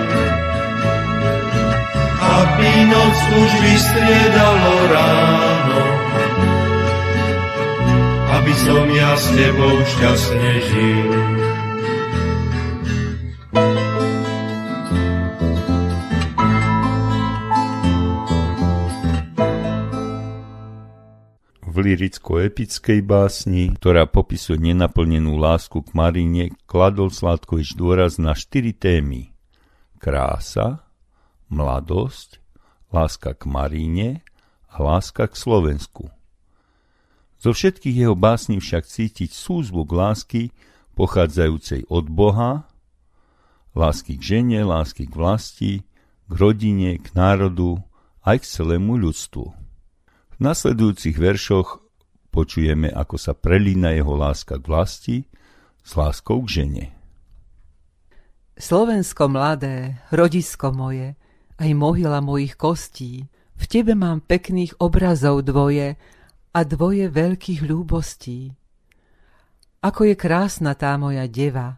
aby 2.60 2.92
noc 2.92 3.16
už 3.40 3.50
vystriedalo 3.64 4.72
ráno. 4.92 5.80
Aby 8.36 8.52
som 8.52 8.84
ja 8.92 9.16
s 9.16 9.26
tebou 9.32 9.74
šťastne 9.80 10.52
žil. 10.68 11.12
Liricko-epickej 21.80 23.00
básni, 23.00 23.72
ktorá 23.72 24.04
popisuje 24.04 24.60
nenaplnenú 24.60 25.40
lásku 25.40 25.80
k 25.80 25.96
Marine, 25.96 26.52
kladol 26.68 27.08
Sládkovič 27.08 27.72
dôraz 27.72 28.20
na 28.20 28.36
štyri 28.36 28.76
témy. 28.76 29.32
Krása, 29.96 30.84
mladosť, 31.48 32.39
láska 32.90 33.34
k 33.34 33.46
Maríne 33.46 34.22
a 34.70 34.82
láska 34.82 35.26
k 35.30 35.34
Slovensku. 35.34 36.10
Zo 37.40 37.56
všetkých 37.56 38.04
jeho 38.04 38.14
básní 38.18 38.60
však 38.60 38.84
cítiť 38.84 39.32
súzvuk 39.32 39.88
lásky 39.90 40.52
pochádzajúcej 40.92 41.88
od 41.88 42.12
Boha, 42.12 42.68
lásky 43.72 44.20
k 44.20 44.22
žene, 44.36 44.60
lásky 44.66 45.08
k 45.08 45.14
vlasti, 45.16 45.72
k 46.28 46.32
rodine, 46.36 47.00
k 47.00 47.08
národu 47.16 47.80
aj 48.20 48.44
k 48.44 48.44
celému 48.44 49.00
ľudstvu. 49.00 49.46
V 50.30 50.36
nasledujúcich 50.36 51.16
veršoch 51.16 51.80
počujeme, 52.28 52.92
ako 52.92 53.16
sa 53.16 53.32
prelína 53.32 53.96
jeho 53.96 54.12
láska 54.12 54.60
k 54.60 54.64
vlasti 54.68 55.16
s 55.80 55.96
láskou 55.96 56.44
k 56.44 56.60
žene. 56.60 56.84
Slovensko 58.60 59.32
mladé, 59.32 60.04
rodisko 60.12 60.68
moje, 60.68 61.16
aj 61.60 61.70
mohyla 61.76 62.24
mojich 62.24 62.56
kostí, 62.56 63.28
v 63.60 63.64
tebe 63.68 63.92
mám 63.92 64.24
pekných 64.24 64.80
obrazov 64.80 65.44
dvoje 65.44 66.00
a 66.56 66.58
dvoje 66.64 67.12
veľkých 67.12 67.60
ľúbostí. 67.60 68.56
Ako 69.84 70.08
je 70.08 70.14
krásna 70.16 70.72
tá 70.72 70.96
moja 70.96 71.28
deva, 71.28 71.76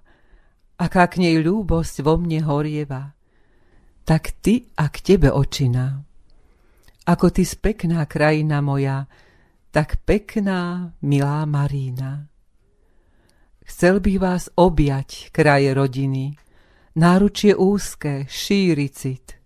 aká 0.79 1.11
k 1.11 1.27
nej 1.27 1.43
ľúbosť 1.43 2.07
vo 2.07 2.15
mne 2.15 2.47
horieva, 2.47 3.11
tak 4.07 4.39
ty 4.39 4.71
a 4.79 4.87
k 4.87 4.97
tebe 5.03 5.35
očina. 5.35 6.03
Ako 7.03 7.35
ty 7.35 7.43
spekná 7.43 8.07
krajina 8.07 8.63
moja, 8.63 9.11
tak 9.75 9.99
pekná, 10.07 10.95
milá 11.03 11.43
Marína. 11.43 12.31
Chcel 13.67 13.99
by 13.99 14.15
vás 14.23 14.47
objať, 14.55 15.35
kraje 15.35 15.75
rodiny, 15.75 16.39
náručie 16.95 17.59
úzke, 17.59 18.31
šíri 18.31 18.91
cit. 18.91 19.42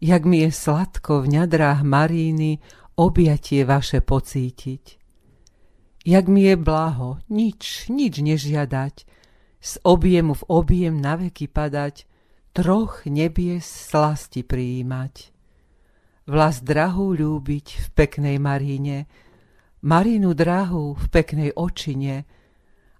Jak 0.00 0.28
mi 0.28 0.44
je 0.44 0.50
sladko 0.52 1.24
v 1.24 1.40
ňadrách 1.40 1.80
Maríny 1.80 2.60
objatie 3.00 3.64
vaše 3.64 4.04
pocítiť. 4.04 5.00
Jak 6.06 6.28
mi 6.28 6.46
je 6.46 6.54
blaho, 6.54 7.18
nič, 7.32 7.88
nič 7.90 8.20
nežiadať, 8.22 8.94
z 9.58 9.72
objemu 9.82 10.38
v 10.38 10.44
objem 10.46 10.94
naveky 11.00 11.50
padať, 11.50 12.06
troch 12.54 13.02
nebies 13.08 13.66
slasti 13.66 14.46
prijímať. 14.46 15.34
Vlas 16.30 16.62
drahú 16.62 17.16
ľúbiť 17.16 17.66
v 17.80 17.86
peknej 17.96 18.36
Maríne, 18.38 19.10
Marínu 19.82 20.34
drahú 20.34 20.98
v 20.98 21.06
peknej 21.10 21.50
očine 21.54 22.26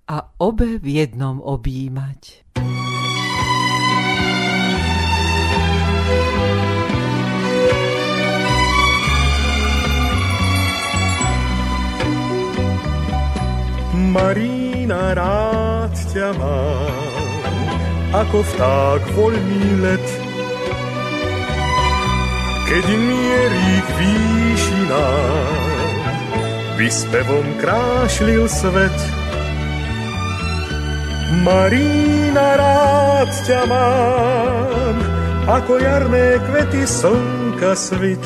a 0.06 0.32
obe 0.38 0.78
v 0.78 0.86
jednom 1.02 1.42
objímať. 1.42 2.46
Marína, 14.16 15.12
rád 15.12 15.92
ťa 16.08 16.32
mám, 16.40 17.12
ako 18.16 18.40
vták 18.48 19.02
voľný 19.12 19.84
let. 19.84 20.08
Keď 22.64 22.86
mierí 22.96 23.72
k 23.84 23.88
výšinám, 24.00 25.68
vyspevom 26.80 27.60
krášlil 27.60 28.48
svet. 28.48 28.98
Marína, 31.44 32.56
rád 32.56 33.30
ťa 33.44 33.68
mám, 33.68 34.96
ako 35.44 35.76
jarné 35.76 36.40
kvety 36.48 36.88
slnka 36.88 37.76
svit. 37.76 38.24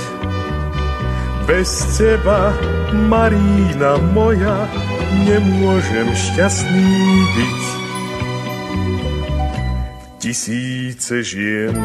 Bez 1.51 1.99
teba, 1.99 2.55
Marína 2.95 3.99
moja, 4.15 4.71
nemôžem 5.27 6.09
šťastný 6.15 6.91
byť. 7.37 7.63
Tisíce 10.21 11.25
žien, 11.25 11.77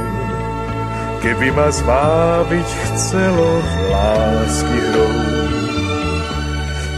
keby 1.23 1.47
ma 1.55 1.71
zvábiť 1.71 2.67
chcelo 2.67 3.49
lásky 3.89 4.77
hrou. 4.91 5.17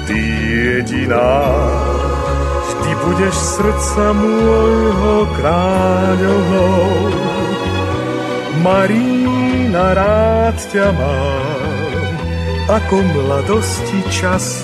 Ty 0.08 0.20
jediná, 0.48 1.34
ty 2.82 2.92
budeš 3.06 3.36
srdca 3.36 4.06
môjho 4.18 5.16
kráľovou. 5.38 7.12
Marína, 8.66 9.28
Marína, 9.68 9.94
rád 9.94 10.58
ťa 10.72 10.88
mám, 10.96 12.16
ako 12.72 12.96
mladosti 13.04 14.00
čas. 14.08 14.64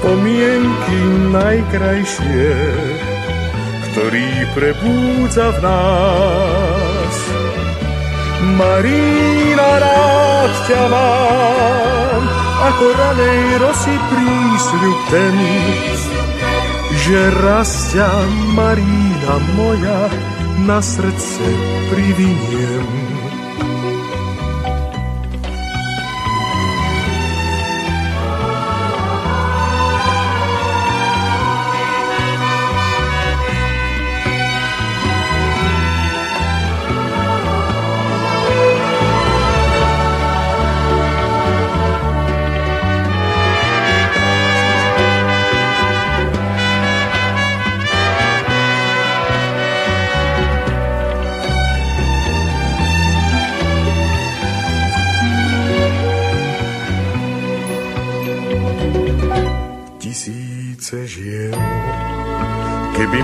Spomienky 0.00 1.00
najkrajšie, 1.28 2.56
ktorý 3.92 4.28
prebúdza 4.56 5.52
v 5.52 5.58
nás. 5.60 7.16
Marína, 8.56 9.70
rád 9.76 10.52
ťa 10.72 10.82
mám, 10.88 12.22
ako 12.72 12.84
ranej 12.96 13.44
rosy 13.60 13.92
prísľub 14.08 14.98
ten, 15.12 15.36
že 17.04 17.20
raz 17.44 17.92
ťa, 17.92 18.08
Marína 18.56 19.36
moja, 19.52 20.08
na 20.64 20.80
srdce 20.80 21.44
priviniem. 21.92 23.19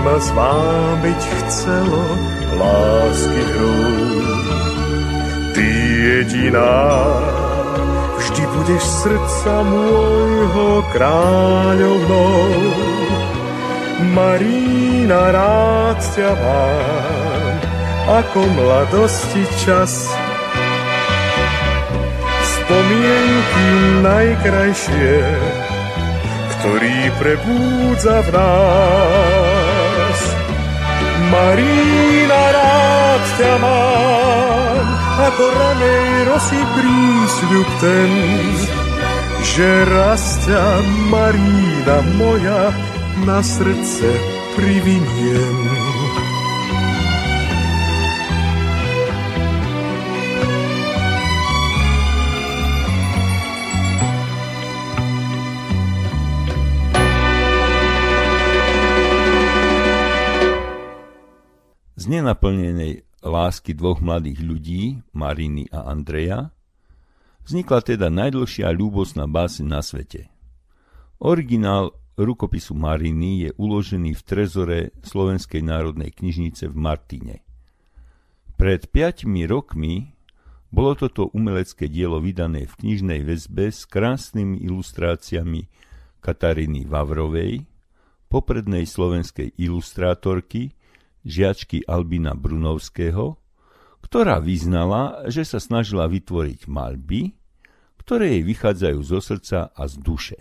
Ma 0.07 0.15
zvábiť 0.23 1.21
chcelo 1.35 2.03
lásky 2.55 3.41
hrou, 3.51 3.91
ty 5.51 5.67
jediná 5.99 6.79
vždy 8.15 8.43
budeš 8.55 8.83
srdca 9.03 9.53
môjho 9.67 10.79
kráľovnou. 10.95 12.39
Marína, 14.15 15.35
rád 15.35 15.99
ťa 16.15 16.31
mám, 16.39 17.55
ako 18.23 18.39
mladosti 18.47 19.43
čas. 19.59 20.07
Spomienky 22.47 23.69
najkrajšie, 24.07 25.19
ktorý 26.55 26.95
prebúdza 27.19 28.23
v 28.23 28.29
nás 28.31 29.46
Marína, 31.27 32.41
rád 32.55 33.23
ťa 33.35 33.53
mám, 33.59 34.85
ako 35.31 35.43
ranej 35.43 36.07
rosy 36.27 36.61
prísľub 36.75 37.67
ten, 37.83 38.11
že 39.43 39.69
raz 39.87 40.39
ťa, 40.47 40.63
Marína 41.11 41.97
moja, 42.15 42.71
na 43.25 43.41
srdce 43.41 44.07
priviniem. 44.55 45.86
Nenaplnenej 62.27 63.07
lásky 63.23 63.71
dvoch 63.71 64.03
mladých 64.03 64.43
ľudí, 64.43 64.99
Mariny 65.15 65.71
a 65.71 65.87
Andreja, 65.87 66.51
vznikla 67.47 67.79
teda 67.79 68.11
najdlhšia 68.11 68.67
ľúbosná 68.75 69.31
báseň 69.31 69.63
na 69.63 69.79
svete. 69.79 70.27
Originál 71.23 71.95
rukopisu 72.19 72.75
Mariny 72.75 73.47
je 73.47 73.49
uložený 73.55 74.11
v 74.11 74.21
trezore 74.27 74.79
Slovenskej 75.07 75.63
národnej 75.63 76.11
knižnice 76.11 76.67
v 76.67 76.75
Martine. 76.75 77.35
Pred 78.59 78.91
piatimi 78.91 79.47
rokmi 79.47 80.11
bolo 80.67 80.99
toto 80.99 81.31
umelecké 81.31 81.87
dielo 81.87 82.19
vydané 82.19 82.67
v 82.67 82.75
knižnej 82.75 83.23
väzbe 83.23 83.71
s 83.71 83.87
krásnymi 83.87 84.59
ilustráciami 84.67 85.63
Kataríny 86.19 86.83
Vavrovej, 86.91 87.63
poprednej 88.27 88.83
slovenskej 88.83 89.55
ilustrátorky, 89.55 90.75
žiačky 91.25 91.85
Albina 91.87 92.37
Brunovského, 92.37 93.37
ktorá 94.05 94.39
vyznala, 94.39 95.25
že 95.27 95.43
sa 95.43 95.57
snažila 95.57 96.07
vytvoriť 96.07 96.69
malby, 96.69 97.35
ktoré 97.99 98.39
jej 98.39 98.43
vychádzajú 98.47 98.99
zo 99.03 99.19
srdca 99.19 99.59
a 99.75 99.83
z 99.83 99.95
duše. 99.99 100.39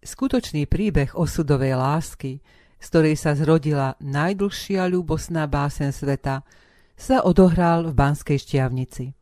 Skutočný 0.00 0.64
príbeh 0.64 1.12
osudovej 1.12 1.76
lásky, 1.76 2.40
z 2.78 2.86
ktorej 2.88 3.18
sa 3.18 3.34
zrodila 3.34 3.98
najdlhšia 3.98 4.86
ľúbosná 4.88 5.50
básen 5.50 5.90
sveta, 5.90 6.46
sa 6.94 7.26
odohral 7.26 7.90
v 7.90 7.92
Banskej 7.92 8.38
šťavnici. 8.38 9.12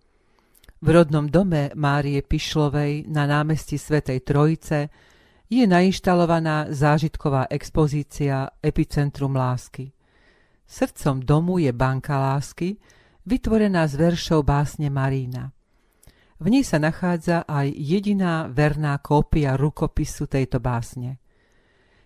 V 0.76 0.88
rodnom 0.92 1.26
dome 1.26 1.72
Márie 1.72 2.20
Pišlovej 2.20 3.08
na 3.08 3.24
námestí 3.24 3.80
Svetej 3.80 4.22
Trojice 4.22 4.92
je 5.48 5.64
nainštalovaná 5.64 6.68
zážitková 6.68 7.48
expozícia 7.48 8.52
Epicentrum 8.60 9.32
lásky. 9.32 9.95
Srdcom 10.66 11.22
domu 11.22 11.62
je 11.62 11.70
banka 11.70 12.18
lásky, 12.18 12.74
vytvorená 13.22 13.86
z 13.86 13.94
veršov 14.02 14.42
básne 14.42 14.90
Marína. 14.90 15.54
V 16.42 16.46
nej 16.52 16.66
sa 16.66 16.82
nachádza 16.82 17.46
aj 17.46 17.70
jediná 17.70 18.50
verná 18.50 18.98
kópia 18.98 19.54
rukopisu 19.54 20.26
tejto 20.26 20.58
básne. 20.58 21.22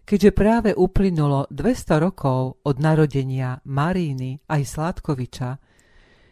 Keďže 0.04 0.30
práve 0.36 0.70
uplynulo 0.76 1.48
200 1.50 2.04
rokov 2.04 2.60
od 2.62 2.76
narodenia 2.78 3.64
Maríny 3.64 4.44
aj 4.46 4.62
Sládkoviča, 4.68 5.56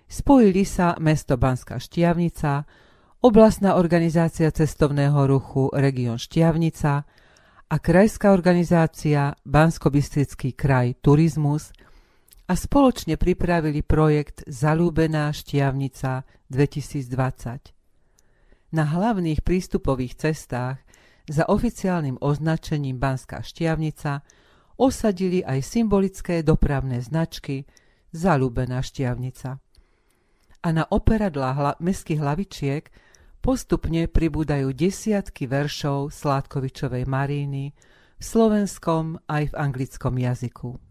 spojili 0.07 0.63
sa 0.69 0.95
mesto 1.01 1.41
Banská 1.41 1.81
Štiavnica, 1.81 2.69
oblastná 3.25 3.75
organizácia 3.81 4.53
cestovného 4.53 5.27
ruchu 5.27 5.73
Region 5.75 6.21
Štiavnica 6.21 6.93
a 7.69 7.77
krajská 7.81 8.31
organizácia 8.37 9.33
bansko 9.49 9.89
kraj 10.55 11.01
Turizmus– 11.01 11.73
a 12.49 12.57
spoločne 12.57 13.21
pripravili 13.21 13.85
projekt 13.85 14.41
Zalúbená 14.49 15.29
šťavnica 15.37 16.25
2020. 16.49 18.73
Na 18.73 18.89
hlavných 18.89 19.45
prístupových 19.45 20.17
cestách 20.17 20.81
za 21.29 21.45
oficiálnym 21.45 22.17
označením 22.25 22.97
Banská 22.97 23.45
šťavnica 23.45 24.25
osadili 24.81 25.45
aj 25.45 25.61
symbolické 25.61 26.41
dopravné 26.41 27.05
značky 27.05 27.69
Zalúbená 28.17 28.81
šťavnica. 28.81 29.61
A 30.65 30.69
na 30.73 30.89
operadlá 30.89 31.53
hla- 31.53 31.77
mestských 31.85 32.17
hlavičiek 32.17 32.89
postupne 33.45 34.09
pribúdajú 34.09 34.73
desiatky 34.73 35.45
veršov 35.45 36.17
Sládkovičovej 36.17 37.05
Maríny 37.05 37.77
v 38.17 38.25
slovenskom 38.25 39.21
aj 39.29 39.53
v 39.53 39.55
anglickom 39.55 40.17
jazyku. 40.17 40.88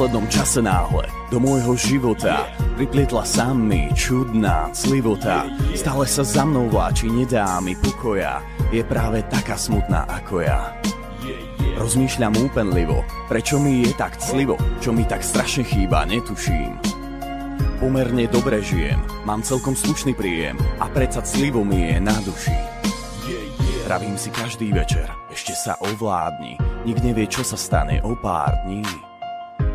Poslednom 0.00 0.32
čase 0.32 0.64
náhle 0.64 1.04
do 1.28 1.36
môjho 1.36 1.76
života 1.76 2.48
priplietla 2.80 3.20
sa 3.20 3.52
mi 3.52 3.92
čudná 3.92 4.72
clivota. 4.72 5.44
Stále 5.76 6.08
sa 6.08 6.24
za 6.24 6.40
mnou 6.48 6.72
vláči, 6.72 7.04
nedá 7.12 7.60
mi 7.60 7.76
pokoja, 7.76 8.40
je 8.72 8.80
práve 8.80 9.20
taká 9.28 9.60
smutná 9.60 10.08
ako 10.08 10.40
ja. 10.40 10.72
Rozmýšľam 11.76 12.32
úpenlivo, 12.32 13.04
prečo 13.28 13.60
mi 13.60 13.84
je 13.84 13.92
tak 13.92 14.16
clivo, 14.16 14.56
čo 14.80 14.96
mi 14.96 15.04
tak 15.04 15.20
strašne 15.20 15.68
chýba, 15.68 16.08
netuším. 16.08 16.80
Pomerne 17.76 18.24
dobre 18.32 18.64
žijem, 18.64 19.04
mám 19.28 19.44
celkom 19.44 19.76
slušný 19.76 20.16
príjem 20.16 20.56
a 20.80 20.88
predsa 20.88 21.20
clivo 21.20 21.60
mi 21.60 21.92
je 21.92 22.00
na 22.00 22.16
duši. 22.24 22.56
Pravím 23.84 24.16
si 24.16 24.32
každý 24.32 24.72
večer, 24.72 25.12
ešte 25.28 25.52
sa 25.52 25.76
ovládni, 25.76 26.56
nik 26.88 27.04
nevie, 27.04 27.28
čo 27.28 27.44
sa 27.44 27.60
stane 27.60 28.00
o 28.00 28.16
pár 28.16 28.64
dní. 28.64 29.09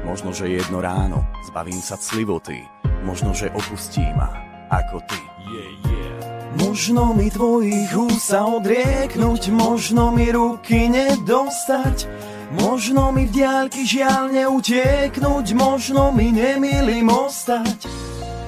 Možno, 0.05 0.29
že 0.31 0.47
jedno 0.47 0.79
ráno 0.79 1.25
zbavím 1.49 1.81
sa 1.81 1.97
clivoty 1.97 2.61
možno, 3.05 3.37
že 3.37 3.53
opustí 3.53 4.01
ma, 4.17 4.33
ako 4.73 4.97
ty. 5.05 5.21
Yeah, 5.45 5.71
yeah. 5.85 6.13
Možno 6.55 7.13
mi 7.13 7.29
tvojich 7.29 7.93
úst 7.93 8.33
sa 8.33 8.49
odrieknúť, 8.49 9.53
možno 9.53 10.09
mi 10.09 10.33
ruky 10.33 10.89
nedostať, 10.89 12.09
možno 12.57 13.13
mi 13.13 13.29
v 13.29 13.31
diálky 13.35 13.85
žiaľ 13.85 14.33
neutieknúť, 14.33 15.53
možno 15.53 16.09
mi 16.15 16.33
nemilým 16.33 17.05
ostať. 17.11 17.85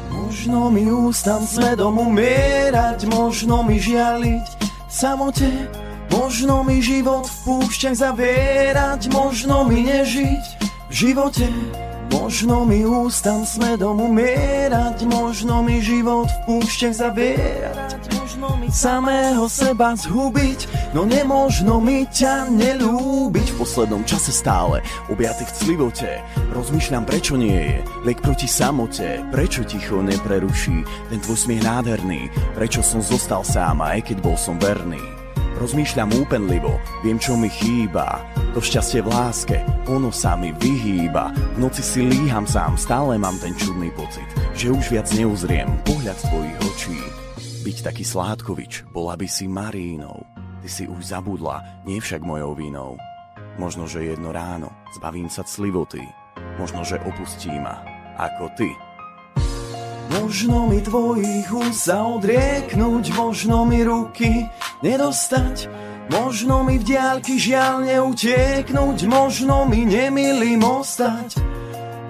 Možno 0.10 0.72
mi 0.74 0.88
ústam 0.90 1.44
smedom 1.44 2.00
umierať, 2.00 3.06
možno 3.12 3.62
mi 3.68 3.78
žialiť 3.78 4.46
samote, 4.88 5.68
možno 6.10 6.64
mi 6.64 6.80
život 6.80 7.28
v 7.28 7.38
púšťach 7.44 7.96
zavierať, 7.96 9.12
možno 9.12 9.68
mi 9.68 9.84
nežiť 9.84 10.57
živote. 10.98 11.46
Možno 12.10 12.66
mi 12.66 12.82
ústam 12.82 13.46
smedom 13.46 14.00
umierať, 14.02 15.06
možno 15.06 15.62
mi 15.62 15.84
život 15.84 16.26
v 16.26 16.40
púšťach 16.48 16.96
zavierať, 16.96 18.00
možno 18.16 18.48
mi 18.58 18.72
samého 18.72 19.46
seba 19.52 19.92
zhubiť, 19.94 20.92
no 20.96 21.04
nemožno 21.04 21.84
mi 21.84 22.08
ťa 22.08 22.48
nelúbiť. 22.48 23.48
V 23.54 23.60
poslednom 23.60 24.08
čase 24.08 24.32
stále, 24.32 24.80
objatý 25.12 25.44
v 25.46 25.56
clivote, 25.60 26.10
rozmýšľam 26.56 27.04
prečo 27.04 27.36
nie 27.36 27.60
je, 27.60 27.78
liek 28.08 28.24
proti 28.24 28.48
samote, 28.48 29.22
prečo 29.30 29.68
ticho 29.68 30.00
nepreruší 30.00 30.88
ten 31.12 31.20
tvoj 31.20 31.38
smiech 31.38 31.62
nádherný, 31.62 32.32
prečo 32.56 32.80
som 32.80 33.04
zostal 33.04 33.44
sám, 33.44 33.84
aj 33.84 34.08
keď 34.08 34.18
bol 34.24 34.40
som 34.40 34.56
verný. 34.56 35.17
Rozmýšľam 35.58 36.14
úpenlivo, 36.22 36.78
viem 37.02 37.18
čo 37.18 37.34
mi 37.34 37.50
chýba. 37.50 38.22
To 38.54 38.62
šťastie 38.62 39.02
v 39.02 39.10
láske, 39.10 39.58
ono 39.90 40.14
sa 40.14 40.38
mi 40.38 40.54
vyhýba. 40.54 41.34
V 41.58 41.58
noci 41.58 41.82
si 41.82 42.06
líham 42.06 42.46
sám, 42.46 42.78
stále 42.78 43.18
mám 43.18 43.42
ten 43.42 43.58
čudný 43.58 43.90
pocit 43.98 44.26
Že 44.54 44.78
už 44.78 44.86
viac 44.94 45.10
neuzriem 45.18 45.70
pohľad 45.82 46.18
tvojich 46.30 46.58
očí. 46.62 47.00
Byť 47.66 47.78
taký 47.90 48.06
sládkovič, 48.06 48.86
bola 48.94 49.18
by 49.18 49.26
si 49.26 49.50
Marínou. 49.50 50.22
Ty 50.62 50.70
si 50.70 50.86
už 50.86 51.02
zabudla, 51.02 51.84
nie 51.90 51.98
však 51.98 52.22
mojou 52.22 52.54
vinou 52.54 52.98
Možno, 53.58 53.90
že 53.90 54.06
jedno 54.06 54.30
ráno 54.30 54.70
zbavím 54.94 55.34
sa 55.34 55.42
clivoty. 55.42 56.06
Možno, 56.62 56.86
že 56.86 57.02
opustí 57.02 57.50
ma, 57.50 57.82
ako 58.22 58.54
ty 58.54 58.70
Možno 60.08 60.72
mi 60.72 60.80
tvojich 60.80 61.52
úst 61.52 61.92
sa 61.92 62.08
možno 63.16 63.68
mi 63.68 63.84
ruky 63.84 64.48
nedostať, 64.80 65.68
možno 66.12 66.64
mi 66.64 66.80
v 66.80 66.88
diálky 66.88 67.36
žiaľ 67.36 67.84
neutieknúť, 67.84 69.04
možno 69.08 69.68
mi 69.68 69.84
nemilým 69.84 70.64
ostať. 70.64 71.44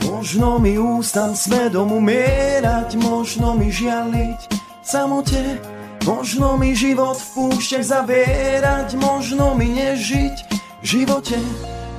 Možno 0.08 0.58
mi 0.58 0.78
ústam 0.78 1.36
svedom 1.36 1.92
umierať, 1.92 2.96
možno 3.02 3.54
mi 3.54 3.70
žialiť 3.70 4.40
samote, 4.88 5.60
možno 6.08 6.56
mi 6.56 6.72
život 6.72 7.20
v 7.20 7.28
púšťach 7.36 7.84
zavierať, 7.84 8.96
možno 8.96 9.52
mi 9.54 9.76
nežiť 9.76 10.36
v 10.82 10.86
živote. 10.86 11.38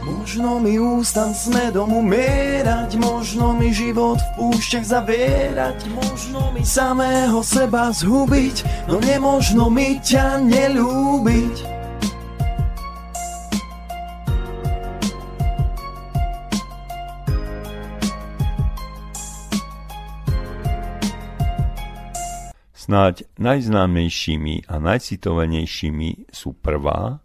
Možno 0.04 0.62
mi 0.62 0.78
ústam 0.78 1.34
smedom 1.34 1.90
umierať, 1.90 2.94
možno 3.00 3.58
mi 3.58 3.74
život 3.74 4.20
v 4.20 4.30
púšťach 4.38 4.86
zavierať, 4.86 5.78
možno 5.90 6.54
mi 6.54 6.62
samého 6.62 7.42
seba 7.42 7.90
zhubiť, 7.90 8.86
no 8.86 9.02
nemožno 9.02 9.66
mi 9.72 9.98
ťa 9.98 10.38
nelúbiť. 10.44 11.78
Snáď 22.88 23.28
najznámejšími 23.36 24.64
a 24.64 24.80
najcitovanejšími 24.80 26.32
sú 26.32 26.56
prvá 26.56 27.20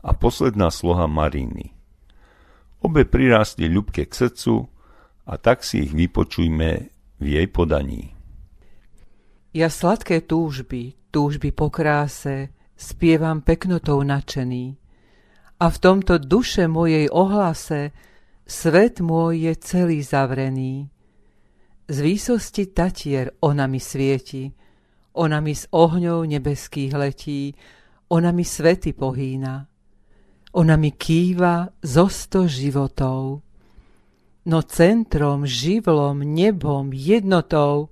a 0.00 0.10
posledná 0.16 0.72
sloha 0.72 1.04
Mariny. 1.04 1.81
Obe 2.82 3.06
prirástli 3.06 3.70
ľubke 3.70 4.10
k 4.10 4.12
srdcu 4.12 4.66
a 5.30 5.38
tak 5.38 5.62
si 5.62 5.86
ich 5.86 5.94
vypočujme 5.94 6.70
v 7.22 7.26
jej 7.26 7.46
podaní. 7.46 8.10
Ja 9.54 9.70
sladké 9.70 10.26
túžby, 10.26 10.98
túžby 11.14 11.54
po 11.54 11.70
kráse, 11.70 12.50
spievam 12.74 13.44
peknotou 13.44 14.02
načený. 14.02 14.80
A 15.62 15.70
v 15.70 15.76
tomto 15.78 16.18
duše 16.18 16.66
mojej 16.66 17.06
ohlase 17.06 17.94
svet 18.42 18.98
môj 18.98 19.46
je 19.46 19.54
celý 19.62 20.02
zavrený. 20.02 20.90
Z 21.86 21.96
výsosti 22.02 22.74
tatier 22.74 23.30
ona 23.38 23.70
mi 23.70 23.78
svieti, 23.78 24.50
ona 25.14 25.38
mi 25.38 25.54
z 25.54 25.70
ohňov 25.70 26.26
nebeských 26.26 26.92
letí, 26.98 27.54
ona 28.10 28.34
mi 28.34 28.42
svety 28.42 28.96
pohýna. 28.96 29.71
Ona 30.52 30.76
mi 30.76 30.92
kýva 30.92 31.72
zo 31.80 32.12
sto 32.12 32.44
životov. 32.44 33.40
No 34.44 34.58
centrom, 34.68 35.48
živlom, 35.48 36.20
nebom, 36.20 36.92
jednotou 36.92 37.88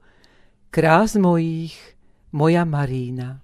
krás 0.69 1.17
mojich 1.17 1.73
moja 2.37 2.69
Marína. 2.69 3.41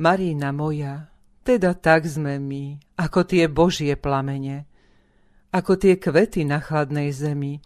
Marína 0.00 0.50
moja, 0.50 1.12
teda 1.46 1.78
tak 1.78 2.10
sme 2.10 2.42
my, 2.42 2.82
ako 2.98 3.22
tie 3.22 3.46
Božie 3.46 3.94
plamene, 3.94 4.66
ako 5.54 5.78
tie 5.78 5.94
kvety 6.00 6.42
na 6.42 6.58
chladnej 6.58 7.14
zemi, 7.14 7.62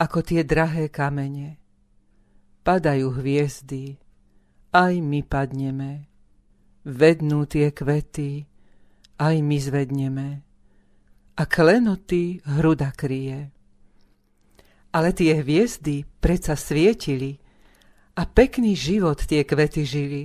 ako 0.00 0.26
tie 0.26 0.42
drahé 0.42 0.90
kamene. 0.90 1.60
Padajú 2.66 3.14
hviezdy, 3.14 3.94
aj 4.74 4.98
my 4.98 5.20
padneme. 5.22 6.10
Vednú 6.82 7.44
tie 7.44 7.70
kvety, 7.70 8.49
aj 9.20 9.36
my 9.44 9.58
zvedneme. 9.60 10.28
A 11.36 11.42
klenoty 11.44 12.40
hruda 12.48 12.96
kryje. 12.96 13.52
Ale 14.90 15.12
tie 15.12 15.38
hviezdy 15.44 16.08
predsa 16.18 16.56
svietili 16.56 17.38
a 18.16 18.26
pekný 18.26 18.74
život 18.74 19.22
tie 19.22 19.44
kvety 19.46 19.86
žili 19.86 20.24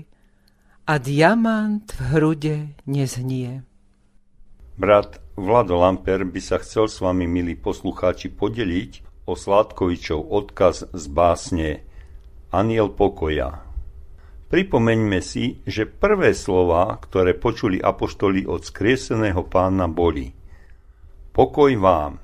a 0.87 0.97
diamant 0.97 1.85
v 1.85 2.01
hrude 2.15 2.57
nezhnie. 2.87 3.61
Brat 4.75 5.23
Vlado 5.35 5.79
Lamper 5.79 6.23
by 6.23 6.41
sa 6.41 6.57
chcel 6.63 6.87
s 6.87 7.03
vami, 7.03 7.27
milí 7.27 7.59
poslucháči, 7.59 8.31
podeliť 8.31 9.23
o 9.27 9.35
Sládkovičov 9.35 10.19
odkaz 10.31 10.87
z 10.91 11.05
básne 11.11 11.83
Aniel 12.53 12.93
pokoja. 12.93 13.64
Pripomeňme 14.45 15.25
si, 15.25 15.57
že 15.65 15.89
prvé 15.89 16.37
slova, 16.37 16.93
ktoré 17.01 17.33
počuli 17.33 17.81
apoštoli 17.81 18.45
od 18.45 18.61
skrieseného 18.61 19.41
pána 19.49 19.89
boli 19.89 20.29
Pokoj 21.33 21.73
vám. 21.81 22.21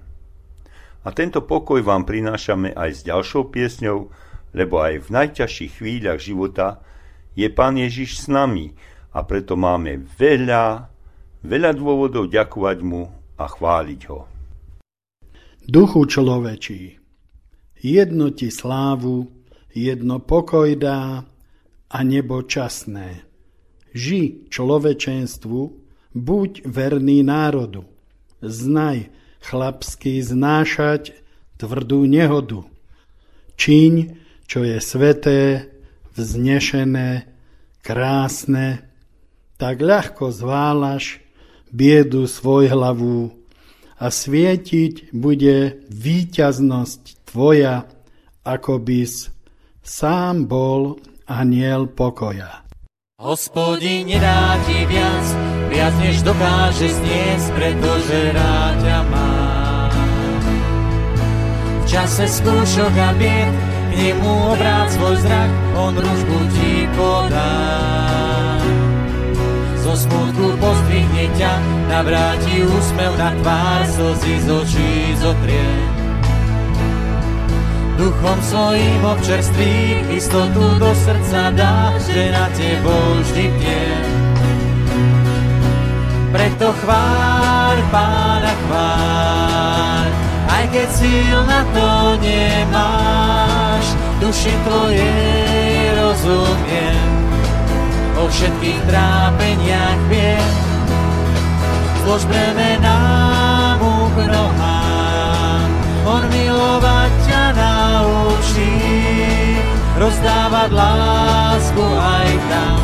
A 1.01 1.09
tento 1.17 1.41
pokoj 1.41 1.81
vám 1.81 2.05
prinášame 2.05 2.77
aj 2.77 2.89
s 2.93 3.01
ďalšou 3.09 3.49
piesňou, 3.49 4.13
lebo 4.53 4.85
aj 4.85 5.01
v 5.01 5.07
najťažších 5.09 5.81
chvíľach 5.81 6.21
života 6.21 6.85
je 7.33 7.49
Pán 7.49 7.81
Ježiš 7.81 8.21
s 8.21 8.25
nami 8.29 8.77
a 9.17 9.25
preto 9.25 9.57
máme 9.57 10.05
veľa, 10.15 10.93
veľa 11.41 11.71
dôvodov 11.73 12.29
ďakovať 12.29 12.77
mu 12.85 13.09
a 13.35 13.45
chváliť 13.49 14.01
ho. 14.13 14.29
Duchu 15.65 16.05
človečí, 16.05 17.01
jedno 17.81 18.29
ti 18.29 18.53
slávu, 18.53 19.25
jedno 19.73 20.21
pokoj 20.21 20.69
dá, 20.77 21.25
a 21.91 22.07
nebo 22.07 22.39
časné. 22.39 23.27
Ži 23.91 24.47
človečenstvu, 24.47 25.59
buď 26.15 26.51
verný 26.63 27.19
národu. 27.27 27.83
Znaj 28.39 29.11
chlapsky 29.43 30.23
znášať 30.23 31.11
tvrdú 31.59 32.07
nehodu. 32.07 32.63
Čiň, 33.59 34.15
čo 34.47 34.63
je 34.63 34.79
sveté, 34.79 35.67
vznešené, 36.15 37.27
krásne, 37.83 38.87
tak 39.59 39.83
ľahko 39.83 40.31
zválaš 40.31 41.21
biedu 41.69 42.25
svoj 42.25 42.71
hlavu 42.71 43.35
a 44.01 44.09
svietiť 44.09 45.13
bude 45.13 45.85
výťaznosť 45.91 47.29
tvoja, 47.29 47.85
ako 48.41 48.81
bys 48.81 49.29
sám 49.85 50.49
bol 50.49 50.97
aniel 51.27 51.87
pokoja. 51.87 52.65
Hospodin 53.21 54.09
nedá 54.09 54.57
ti 54.65 54.81
viac, 54.89 55.25
viac 55.69 55.93
než 56.01 56.25
dokáže 56.25 56.89
zniesť, 56.89 57.47
pretože 57.53 58.17
rád 58.33 58.75
ťa 58.81 58.99
má. 59.13 59.33
V 61.81 61.83
čase 61.85 62.25
skúšok 62.25 62.93
a 62.97 63.13
bied, 63.13 63.53
k 63.89 63.93
nemu 63.93 64.31
obrát 64.57 64.89
svoj 64.89 65.21
zrak, 65.21 65.51
on 65.77 65.93
ružbu 65.93 66.37
ti 66.57 66.89
podá. 66.97 67.53
Zo 69.85 69.93
smutku 69.93 70.57
pozdvihne 70.57 71.25
ťa, 71.37 71.53
navráti 71.93 72.65
úsmev 72.65 73.13
na 73.21 73.29
tvár, 73.37 73.81
slzy 73.85 74.33
z 74.41 74.47
očí 74.49 74.89
zotrie 75.21 76.00
Duchom 77.97 78.37
svojím 78.41 79.05
občerství 79.05 79.95
istotu 80.15 80.79
do 80.79 80.95
srdca 80.95 81.51
dá, 81.51 81.93
že 81.99 82.31
na 82.31 82.47
tebou 82.55 83.19
vždy 83.19 83.45
piem. 83.59 84.05
Preto 86.31 86.71
chvár, 86.79 87.75
pána 87.91 88.53
chvár, 88.65 90.07
aj 90.47 90.63
keď 90.71 90.87
síl 90.95 91.39
na 91.43 91.61
to 91.75 91.87
nemáš, 92.23 93.85
duši 94.23 94.53
tvojej 94.63 95.91
rozumiem, 95.99 97.11
o 98.15 98.23
všetkých 98.31 98.79
trápeniach 98.87 100.01
viem, 100.07 100.51
zlož 102.07 102.23
bremená 102.31 102.99
mu 103.83 104.07
k 104.15 104.17
nohám, 104.31 105.67
on 106.07 106.23
ťa 106.31 106.40
naučí, 108.51 108.71
rozdávať 109.95 110.69
lásku 110.71 111.85
aj 111.95 112.29
tam, 112.49 112.79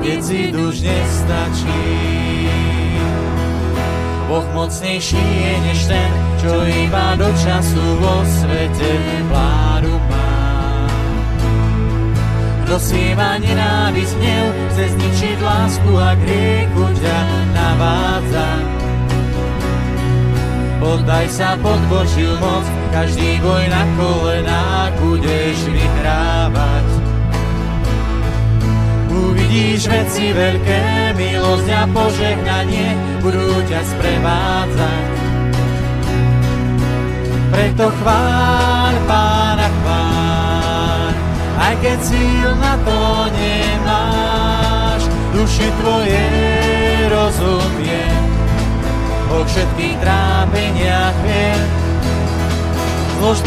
kde 0.00 0.14
si 0.22 0.40
duž 0.52 0.80
nestačí. 0.80 1.84
Boh 4.30 4.46
mocnejší 4.54 5.18
je 5.18 5.54
než 5.66 5.80
ten, 5.90 6.10
čo 6.38 6.54
iba 6.62 7.18
do 7.18 7.26
času 7.34 7.82
vo 7.98 8.22
svete 8.22 8.90
vládu 9.26 9.98
má. 10.06 10.86
Kto 12.64 12.78
si 12.78 13.10
ma 13.18 13.34
nenávisť 13.42 14.14
hnev, 14.14 14.46
chce 14.70 14.84
zničiť 14.94 15.38
lásku 15.42 15.90
a 15.98 16.14
griechu 16.14 16.86
ťa 17.02 17.18
navádza. 17.50 18.19
Poddaj 20.90 21.30
sa 21.30 21.54
pod 21.62 21.78
Božiu 21.86 22.34
moc, 22.42 22.66
každý 22.90 23.38
boj 23.38 23.62
na 23.70 23.86
kolenách 23.94 24.90
budeš 24.98 25.70
vyhrávať. 25.70 26.86
Uvidíš 29.06 29.86
veci 29.86 30.34
veľké, 30.34 31.14
milosť 31.14 31.68
a 31.70 31.86
požehnanie 31.94 32.98
budú 33.22 33.62
ťa 33.70 33.80
sprevádzať. 33.86 35.10
Preto 37.54 37.86
chvál 38.02 38.94
Pána 39.06 39.70
chvál, 39.70 41.14
aj 41.70 41.74
keď 41.86 41.98
síl 42.02 42.50
na 42.58 42.74
to 42.82 42.98
nemáš, 43.30 45.06
duši 45.38 45.70
tvoje 45.70 46.26
rozumie, 47.14 48.09
o 49.30 49.46
všetkých 49.46 49.96
trápeniach 50.02 51.16
viem, 51.22 51.62
zlož 53.20 53.38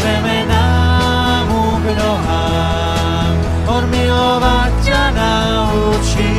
mu 1.48 1.64
k 1.82 1.86
nohám, 1.92 3.34
on 3.68 3.84
milovať 3.92 4.72
ťa 4.80 5.02
naučí, 5.12 6.36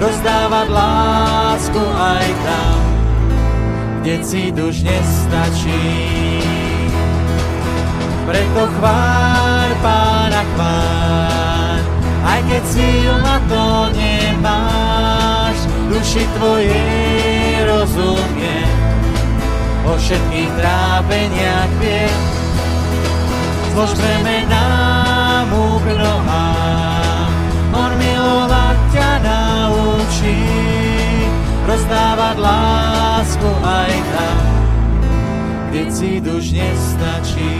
rozdávať 0.00 0.68
lásku 0.72 1.82
aj 1.84 2.26
tam, 2.48 2.78
kde 4.00 4.14
si 4.24 4.42
duž 4.52 4.80
nestačí. 4.84 5.84
Preto 8.24 8.62
chvár 8.80 9.68
pána 9.84 10.42
chvár, 10.56 11.80
aj 12.24 12.40
keď 12.48 12.62
síl 12.72 13.14
na 13.20 13.36
to 13.44 13.64
nemáš, 13.92 15.33
duši 16.04 16.28
tvojej 16.36 17.64
rozumie, 17.64 18.60
o 19.88 19.96
všetkých 19.96 20.50
trápeniach 20.52 21.72
viem, 21.80 22.20
zlož 23.72 23.96
bremená 23.96 24.68
mu 25.48 25.80
k 25.80 25.86
nohám, 25.96 27.32
on 27.72 27.90
milovať 27.96 28.78
ťa 28.92 29.10
naučí, 29.24 30.44
rozdávať 31.72 32.36
lásku 32.36 33.50
aj 33.64 33.92
tam, 34.12 34.44
kde 35.72 35.82
si 35.88 36.10
duž 36.20 36.52
nestačí. 36.52 37.56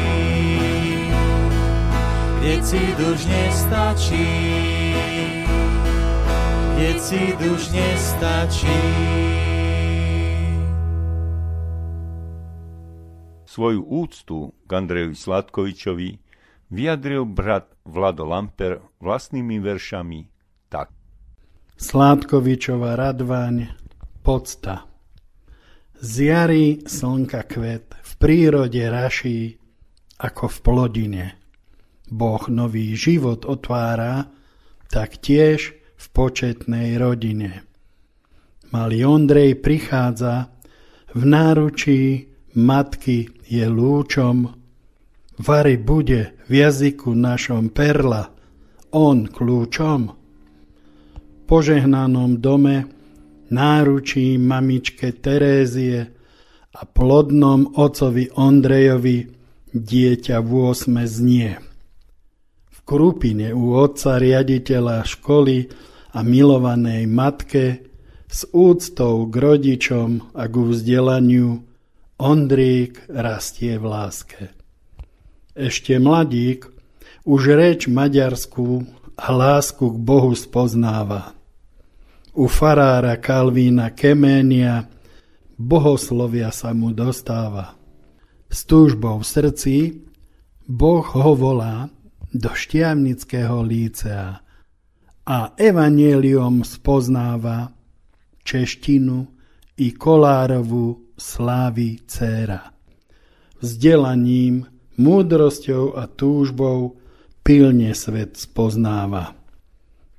Keď 2.44 2.60
si 2.60 2.82
duž 2.92 3.24
nestačí, 3.24 4.28
keď 6.74 6.96
si 6.98 7.22
duž 7.38 7.62
nestačí. 7.70 8.80
Svoju 13.46 13.86
úctu 13.86 14.50
k 14.66 14.70
Andrejovi 14.74 15.14
Sladkovičovi 15.14 16.10
vyjadril 16.74 17.22
brat 17.22 17.70
Vlado 17.86 18.26
Lamper 18.26 18.82
vlastnými 18.98 19.62
veršami 19.62 20.26
tak. 20.66 20.90
Sládkovičova 21.78 22.98
radváň, 22.98 23.70
podsta. 24.26 24.90
Z 26.02 26.12
jary 26.26 26.82
slnka 26.82 27.46
kvet 27.46 27.94
v 27.94 28.12
prírode 28.18 28.82
raší 28.82 29.54
ako 30.18 30.50
v 30.50 30.58
plodine. 30.58 31.26
Boh 32.10 32.42
nový 32.50 32.98
život 32.98 33.46
otvára, 33.46 34.26
tak 34.90 35.22
tiež 35.22 35.83
v 36.04 36.06
početnej 36.12 37.00
rodine. 37.00 37.64
Malý 38.68 39.08
Ondrej 39.08 39.56
prichádza, 39.64 40.52
v 41.16 41.22
náručí 41.24 42.28
matky 42.52 43.32
je 43.48 43.64
lúčom, 43.64 44.52
Vary 45.34 45.74
bude 45.82 46.38
v 46.46 46.52
jazyku 46.62 47.10
našom 47.10 47.74
perla, 47.74 48.30
on 48.94 49.26
kľúčom. 49.26 50.14
Požehnanom 51.44 52.38
dome 52.38 52.86
náručí 53.50 54.38
mamičke 54.38 55.10
Terézie 55.18 56.06
a 56.74 56.80
plodnom 56.86 57.74
ocovi 57.74 58.30
Ondrejovi 58.30 59.26
dieťa 59.74 60.38
v 60.38 60.50
osme 60.54 61.02
znie. 61.02 61.58
V 62.70 62.78
Krupine 62.86 63.50
u 63.50 63.74
otca 63.74 64.22
riaditeľa 64.22 65.02
školy 65.02 65.66
a 66.14 66.22
milovanej 66.22 67.10
matke 67.10 67.82
s 68.30 68.46
úctou 68.54 69.26
k 69.26 69.34
rodičom 69.34 70.30
a 70.30 70.46
k 70.46 70.54
vzdelaniu 70.54 71.66
Ondrík 72.14 73.10
rastie 73.10 73.74
v 73.74 73.84
láske. 73.90 74.54
Ešte 75.58 75.98
mladík 75.98 76.70
už 77.26 77.58
reč 77.58 77.90
maďarskú 77.90 78.86
a 79.18 79.26
lásku 79.34 79.82
k 79.82 79.96
Bohu 79.98 80.30
spoznáva. 80.38 81.34
U 82.34 82.46
farára 82.46 83.18
Kalvína 83.18 83.90
Keménia 83.90 84.86
bohoslovia 85.58 86.54
sa 86.54 86.70
mu 86.70 86.94
dostáva. 86.94 87.74
S 88.46 88.62
túžbou 88.62 89.18
v 89.18 89.26
srdci 89.26 89.76
Boh 90.70 91.02
ho 91.02 91.34
volá 91.34 91.90
do 92.30 92.50
šťavnického 92.54 93.58
lícea 93.62 94.43
a 95.24 95.56
evanielium 95.56 96.60
spoznáva 96.64 97.72
češtinu 98.44 99.24
i 99.80 99.90
kolárovú 99.96 101.16
slávy 101.16 102.04
dcéra. 102.04 102.76
Vzdelaním 103.64 104.68
múdrosťou 105.00 105.96
a 105.96 106.04
túžbou 106.04 107.00
pilne 107.40 107.96
svet 107.96 108.36
spoznáva. 108.36 109.32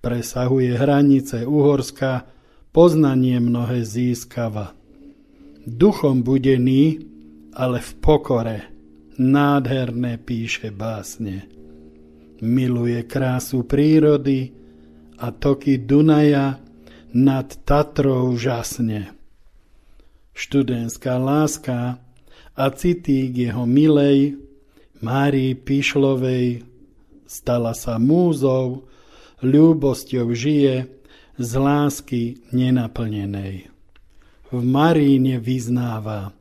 Presahuje 0.02 0.74
hranice 0.74 1.46
Uhorska, 1.46 2.26
poznanie 2.74 3.38
mnohé 3.38 3.86
získava. 3.86 4.74
Duchom 5.66 6.22
budený, 6.26 7.06
ale 7.54 7.82
v 7.82 7.92
pokore, 8.02 8.58
nádherné 9.18 10.18
píše 10.18 10.70
básne. 10.74 11.46
Miluje 12.42 13.02
krásu 13.08 13.64
prírody 13.64 14.65
a 15.20 15.32
toky 15.32 15.80
Dunaja 15.80 16.60
nad 17.16 17.48
Tatrou 17.64 18.36
žasne. 18.36 19.16
Študentská 20.36 21.16
láska 21.16 22.00
a 22.56 22.66
city 22.72 23.32
jeho 23.32 23.64
milej 23.64 24.40
Márii 25.00 25.56
Pišlovej 25.56 26.64
stala 27.28 27.76
sa 27.76 28.00
múzou, 28.00 28.88
ľúbosťou 29.44 30.32
žije 30.32 30.88
z 31.36 31.52
lásky 31.60 32.40
nenaplnenej. 32.56 33.68
V 34.54 34.60
Maríne 34.64 35.42
vyznáva, 35.42 36.32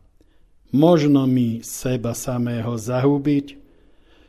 možno 0.70 1.26
mi 1.26 1.66
seba 1.66 2.14
samého 2.14 2.78
zahubiť, 2.78 3.58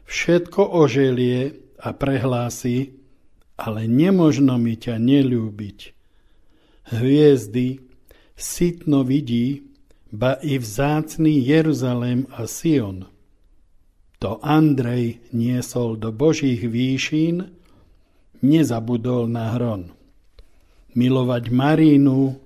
všetko 0.09 0.61
oželie 0.73 1.61
a 1.77 1.93
prehlási, 1.93 2.94
ale 3.55 3.87
nemožno 3.87 4.59
mi 4.59 4.75
ťa 4.75 4.99
nelúbiť. 4.99 5.79
Hviezdy 6.91 7.81
sitno 8.35 9.01
vidí, 9.01 9.67
ba 10.11 10.37
i 10.43 10.59
vzácný 10.59 11.43
Jeruzalém 11.43 12.27
a 12.35 12.45
Sion– 12.45 13.07
to 14.25 14.39
Andrej 14.41 15.21
niesol 15.37 15.99
do 15.99 16.09
božích 16.09 16.63
výšin, 16.63 17.45
nezabudol 18.41 19.29
na 19.29 19.53
hron. 19.53 19.91
Milovať 20.97 21.53
Marínu, 21.53 22.39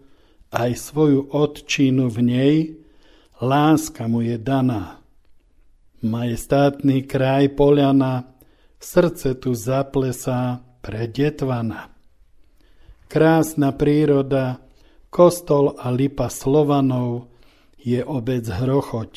aj 0.52 0.72
svoju 0.76 1.32
odčinu 1.32 2.12
v 2.12 2.20
nej, 2.20 2.56
láska 3.40 4.12
mu 4.12 4.26
je 4.26 4.36
daná. 4.36 5.00
Majestátny 6.04 7.08
kraj 7.08 7.54
Poliana, 7.54 8.28
srdce 8.82 9.40
tu 9.40 9.56
zaplesá 9.56 10.60
pre 10.80 11.08
detvana. 11.08 11.92
Krásna 13.10 13.74
príroda, 13.74 14.62
kostol 15.10 15.74
a 15.76 15.90
lipa 15.90 16.30
Slovanov 16.30 17.26
je 17.82 18.06
obec 18.06 18.46
Hrochoť. 18.46 19.14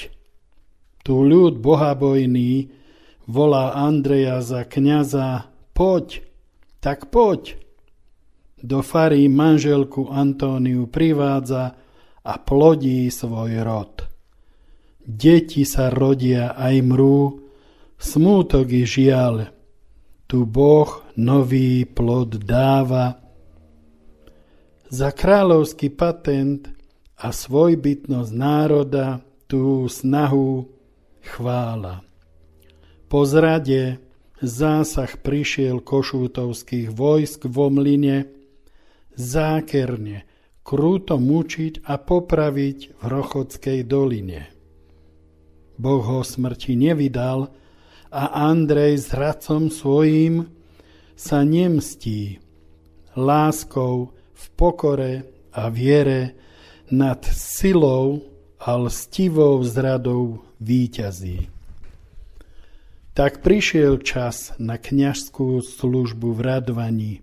Tu 1.03 1.15
ľud 1.15 1.61
bohabojný 1.61 2.73
volá 3.27 3.77
Andreja 3.77 4.41
za 4.41 4.65
kniaza, 4.65 5.51
poď, 5.77 6.25
tak 6.81 7.13
poď. 7.13 7.59
Do 8.63 8.81
fary 8.81 9.27
manželku 9.27 10.09
Antóniu 10.09 10.87
privádza 10.87 11.75
a 12.23 12.35
plodí 12.39 13.11
svoj 13.11 13.61
rod. 13.67 14.07
Deti 15.03 15.67
sa 15.67 15.91
rodia 15.91 16.55
aj 16.55 16.75
mrú, 16.87 17.43
smútok 17.99 18.71
i 18.71 18.87
žiaľ. 18.87 19.52
Tu 20.33 20.49
Boh 20.49 20.89
nový 21.13 21.85
plod 21.85 22.41
dáva. 22.41 23.21
Za 24.89 25.13
kráľovský 25.13 25.93
patent 25.93 26.73
a 27.21 27.37
svojbytnosť 27.37 28.33
národa 28.33 29.21
tú 29.45 29.85
snahu 29.93 30.73
chvála. 31.21 32.01
Po 33.13 33.29
zrade 33.29 34.01
zásah 34.41 35.21
prišiel 35.21 35.85
košútovských 35.85 36.89
vojsk 36.89 37.45
vo 37.53 37.69
mline, 37.69 38.25
zákerne, 39.13 40.25
krúto 40.65 41.21
mučiť 41.21 41.85
a 41.85 42.01
popraviť 42.01 42.79
v 42.97 43.03
Rochodskej 43.05 43.85
doline. 43.85 44.49
Boh 45.77 46.01
ho 46.01 46.25
smrti 46.25 46.73
nevydal 46.73 47.53
a 48.13 48.53
Andrej 48.53 49.09
s 49.09 49.17
radcom 49.17 49.73
svojím 49.73 50.53
sa 51.17 51.41
nemstí, 51.49 52.37
láskou 53.17 54.13
v 54.37 54.45
pokore 54.53 55.15
a 55.57 55.73
viere 55.73 56.37
nad 56.93 57.25
silou 57.33 58.21
a 58.61 58.77
lstivou 58.77 59.65
zradou 59.65 60.45
víťazí. 60.61 61.49
Tak 63.17 63.41
prišiel 63.45 64.01
čas 64.01 64.57
na 64.57 64.77
kňažskú 64.77 65.61
službu 65.65 66.33
v 66.37 66.41
radvaní. 66.41 67.15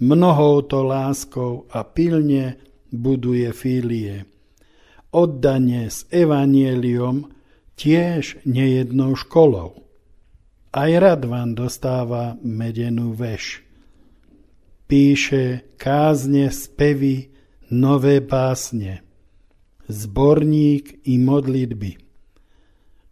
Mnohou 0.00 0.60
to 0.64 0.84
láskou 0.84 1.64
a 1.72 1.84
pilne 1.84 2.60
buduje 2.92 3.48
filie. 3.56 4.28
Oddanie 5.12 5.88
s 5.88 6.04
evanieliom 6.12 7.32
tiež 7.80 8.44
nejednou 8.44 9.16
školou. 9.16 9.85
Aj 10.76 10.92
Radvan 10.92 11.56
dostáva 11.56 12.36
medenú 12.44 13.16
veš. 13.16 13.64
Píše 14.84 15.64
kázne, 15.80 16.52
spevy, 16.52 17.32
nové 17.72 18.20
básne, 18.20 19.00
zborník 19.88 21.00
i 21.08 21.16
modlitby. 21.16 21.96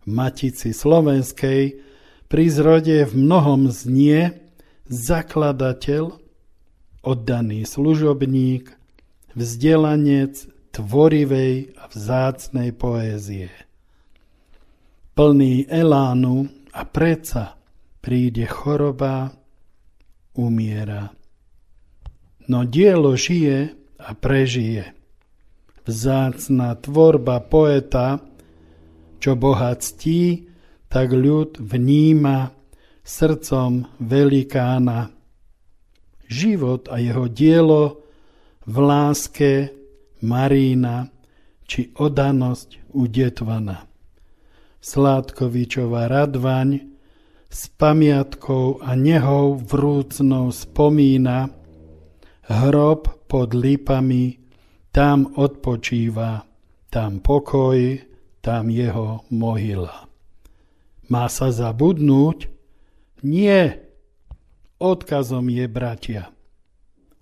Matici 0.05 0.77
Slovenskej 0.77 1.81
pri 2.29 2.45
zrode 2.53 3.09
v 3.09 3.13
mnohom 3.17 3.73
znie 3.73 4.45
zakladateľ, 4.85 6.21
oddaný 7.01 7.65
služobník, 7.65 8.77
vzdelanec 9.33 10.53
tvorivej 10.69 11.81
a 11.81 11.89
vzácnej 11.89 12.77
poézie. 12.77 13.49
Plný 15.17 15.65
elánu 15.73 16.54
a 16.75 16.83
preca 16.83 17.55
príde 18.03 18.45
choroba, 18.51 19.31
umiera. 20.35 21.15
No 22.51 22.67
dielo 22.67 23.15
žije 23.15 23.73
a 24.03 24.11
prežije. 24.13 24.93
Vzácna 25.87 26.75
tvorba 26.83 27.39
poeta 27.41 28.19
čo 29.25 29.41
Boha 29.41 29.73
ctí, 29.73 30.53
tak 30.93 31.17
ľud 31.17 31.57
vníma 31.57 32.53
srdcom 33.01 33.89
velikána. 33.97 35.17
Život 36.29 36.93
a 36.93 37.01
jeho 37.01 37.25
dielo 37.33 38.05
v 38.69 38.77
láske 38.85 39.73
Marína 40.21 41.09
či 41.65 41.89
odanosť 41.97 42.93
u 42.93 43.09
Detvana. 44.85 44.93
Sládkovičová 45.25 46.13
radvaň 46.13 46.93
s 47.49 47.73
pamiatkou 47.73 48.85
a 48.85 48.93
nehou 48.93 49.57
vrúcnou 49.57 50.53
spomína, 50.53 51.49
hrob 52.45 53.09
pod 53.25 53.57
lípami, 53.57 54.39
tam 54.93 55.33
odpočíva, 55.41 56.45
tam 56.93 57.25
pokoj, 57.25 57.97
tam 58.45 58.69
jeho 58.69 59.25
mohyla. 59.33 60.05
Má 61.09 61.33
sa 61.33 61.49
zabudnúť? 61.49 62.53
Nie. 63.25 63.81
Odkazom 64.77 65.49
je 65.49 65.65
bratia. 65.65 66.29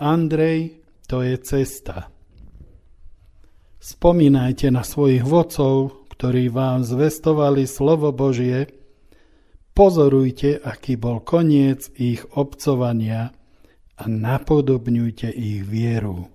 Andrej, 0.02 0.82
to 1.06 1.22
je 1.22 1.38
cesta. 1.38 2.10
Spomínajte 3.78 4.70
na 4.74 4.82
svojich 4.82 5.22
vodcov, 5.22 6.01
ktorí 6.12 6.52
vám 6.52 6.84
zvestovali 6.84 7.64
slovo 7.64 8.12
Božie, 8.12 8.68
pozorujte, 9.72 10.60
aký 10.60 11.00
bol 11.00 11.24
koniec 11.24 11.88
ich 11.96 12.22
obcovania 12.36 13.32
a 13.96 14.04
napodobňujte 14.04 15.32
ich 15.32 15.64
vieru 15.64 16.28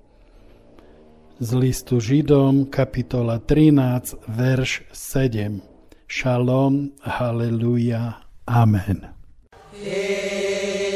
z 1.38 1.49
listu 1.53 2.01
Židom, 2.01 2.73
kapitola 2.73 3.38
13, 3.38 4.25
verš 4.25 4.89
7. 4.89 5.61
Šalom, 6.09 6.97
haleluja, 7.05 8.25
amen. 8.49 9.13
Yeah. 9.78 10.86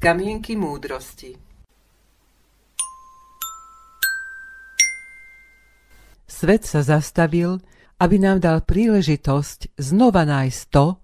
Kamienky 0.00 0.56
múdrosti 0.56 1.36
Svet 6.24 6.64
sa 6.64 6.80
zastavil, 6.80 7.60
aby 8.00 8.16
nám 8.16 8.40
dal 8.40 8.64
príležitosť 8.64 9.76
znova 9.76 10.24
nájsť 10.24 10.62
to, 10.72 10.96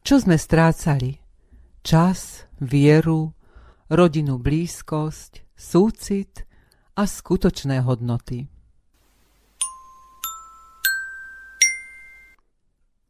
čo 0.00 0.24
sme 0.24 0.40
strácali. 0.40 1.20
Čas, 1.84 2.48
vieru, 2.64 3.36
rodinu 3.92 4.40
blízkosť, 4.40 5.52
súcit 5.52 6.48
a 6.96 7.04
skutočné 7.04 7.84
hodnoty. 7.84 8.48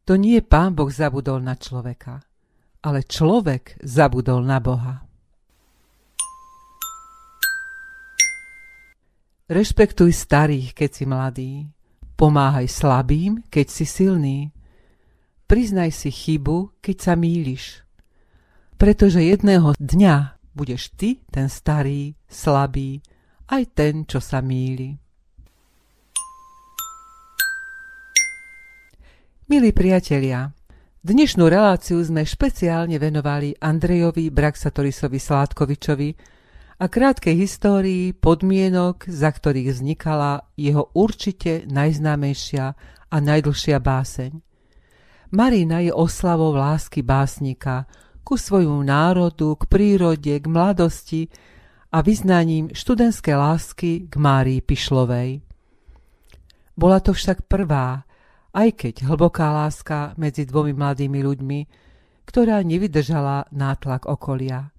to 0.01 0.19
nie 0.19 0.43
pán 0.43 0.75
Boh 0.75 0.91
zabudol 0.91 1.39
na 1.39 1.55
človeka, 1.55 2.19
ale 2.83 3.07
človek 3.07 3.79
zabudol 3.79 4.43
na 4.43 4.59
Boha. 4.59 5.10
Rešpektuj 9.51 10.15
starých, 10.15 10.71
keď 10.71 10.89
si 10.95 11.03
mladý. 11.03 11.51
Pomáhaj 12.15 12.71
slabým, 12.71 13.43
keď 13.51 13.67
si 13.67 13.83
silný. 13.83 14.55
Priznaj 15.43 15.91
si 15.91 16.07
chybu, 16.07 16.79
keď 16.79 16.95
sa 16.95 17.13
míliš. 17.19 17.83
Pretože 18.79 19.19
jedného 19.19 19.75
dňa 19.75 20.39
budeš 20.55 20.95
ty 20.95 21.19
ten 21.27 21.51
starý, 21.51 22.15
slabý, 22.31 23.03
aj 23.51 23.75
ten, 23.75 24.07
čo 24.07 24.23
sa 24.23 24.39
míli. 24.39 24.95
Milí 29.51 29.75
priatelia, 29.75 30.47
dnešnú 31.03 31.43
reláciu 31.51 31.99
sme 31.99 32.23
špeciálne 32.23 32.95
venovali 32.95 33.59
Andrejovi 33.59 34.31
Braxatorisovi 34.31 35.19
Sládkovičovi, 35.19 36.30
a 36.81 36.89
krátkej 36.89 37.37
histórii 37.37 38.09
podmienok, 38.09 39.05
za 39.05 39.29
ktorých 39.29 39.69
vznikala 39.69 40.49
jeho 40.57 40.89
určite 40.97 41.69
najznámejšia 41.69 42.65
a 43.05 43.15
najdlhšia 43.21 43.77
báseň. 43.77 44.41
Marina 45.29 45.85
je 45.85 45.93
oslavou 45.93 46.57
lásky 46.57 47.05
básnika 47.05 47.85
ku 48.25 48.33
svojmu 48.33 48.81
národu, 48.81 49.61
k 49.61 49.69
prírode, 49.69 50.33
k 50.33 50.45
mladosti 50.49 51.29
a 51.93 52.01
vyznaním 52.01 52.73
študentskej 52.73 53.35
lásky 53.37 53.91
k 54.09 54.13
Márii 54.17 54.65
Pišlovej. 54.65 55.45
Bola 56.73 56.97
to 56.97 57.13
však 57.13 57.45
prvá, 57.45 58.09
aj 58.57 58.69
keď 58.73 59.05
hlboká 59.05 59.53
láska 59.53 60.17
medzi 60.17 60.49
dvomi 60.49 60.73
mladými 60.73 61.19
ľuďmi, 61.21 61.59
ktorá 62.25 62.57
nevydržala 62.65 63.53
nátlak 63.53 64.09
okolia. 64.09 64.73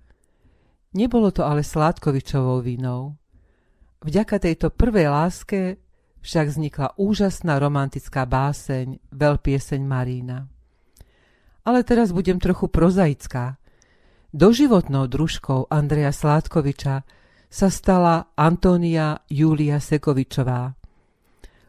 Nebolo 0.93 1.33
to 1.33 1.41
ale 1.49 1.65
Sládkovičovou 1.65 2.61
vinou. 2.61 3.17
Vďaka 4.05 4.37
tejto 4.37 4.69
prvej 4.69 5.09
láske 5.09 5.81
však 6.21 6.47
vznikla 6.53 6.89
úžasná 7.01 7.57
romantická 7.57 8.29
báseň 8.29 9.01
Veľpieseň 9.09 9.81
Marína. 9.83 10.47
Ale 11.65 11.81
teraz 11.87 12.13
budem 12.13 12.37
trochu 12.43 12.69
prozaická. 12.69 13.57
Doživotnou 14.35 15.09
družkou 15.09 15.71
Andreja 15.71 16.13
Sládkoviča 16.13 16.97
sa 17.53 17.69
stala 17.69 18.33
Antónia 18.37 19.21
Júlia 19.29 19.81
Sekovičová. 19.81 20.73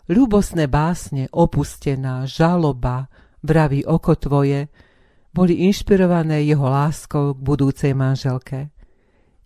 Ľúbosné 0.08 0.68
básne, 0.68 1.32
opustená, 1.32 2.28
žaloba, 2.28 3.08
vraví 3.40 3.88
oko 3.88 4.16
tvoje, 4.20 4.68
boli 5.32 5.64
inšpirované 5.64 6.44
jeho 6.44 6.68
láskou 6.68 7.36
k 7.36 7.40
budúcej 7.40 7.94
manželke. 7.96 8.74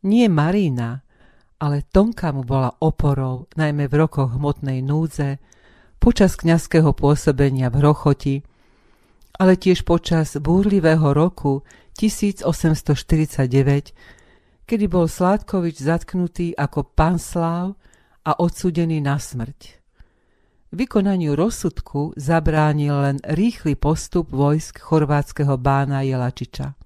Nie 0.06 0.30
Marína, 0.30 1.02
ale 1.58 1.82
Tonka 1.90 2.30
mu 2.30 2.46
bola 2.46 2.70
oporou, 2.78 3.50
najmä 3.58 3.90
v 3.90 4.06
rokoch 4.06 4.38
hmotnej 4.38 4.86
núdze, 4.86 5.42
počas 5.98 6.38
kňazského 6.38 6.94
pôsobenia 6.94 7.74
v 7.74 7.82
Hrochoti, 7.82 8.46
ale 9.42 9.58
tiež 9.58 9.82
počas 9.82 10.38
búrlivého 10.38 11.14
roku 11.14 11.66
1849, 11.98 13.50
kedy 14.70 14.86
bol 14.86 15.10
Sládkovič 15.10 15.82
zatknutý 15.82 16.54
ako 16.54 16.86
pán 16.94 17.18
Sláv 17.18 17.74
a 18.22 18.38
odsudený 18.38 19.02
na 19.02 19.18
smrť. 19.18 19.82
Vykonaniu 20.78 21.34
rozsudku 21.34 22.14
zabránil 22.14 22.94
len 23.02 23.18
rýchly 23.26 23.74
postup 23.74 24.30
vojsk 24.30 24.78
chorvátskeho 24.78 25.58
bána 25.58 26.06
Jelačiča. 26.06 26.77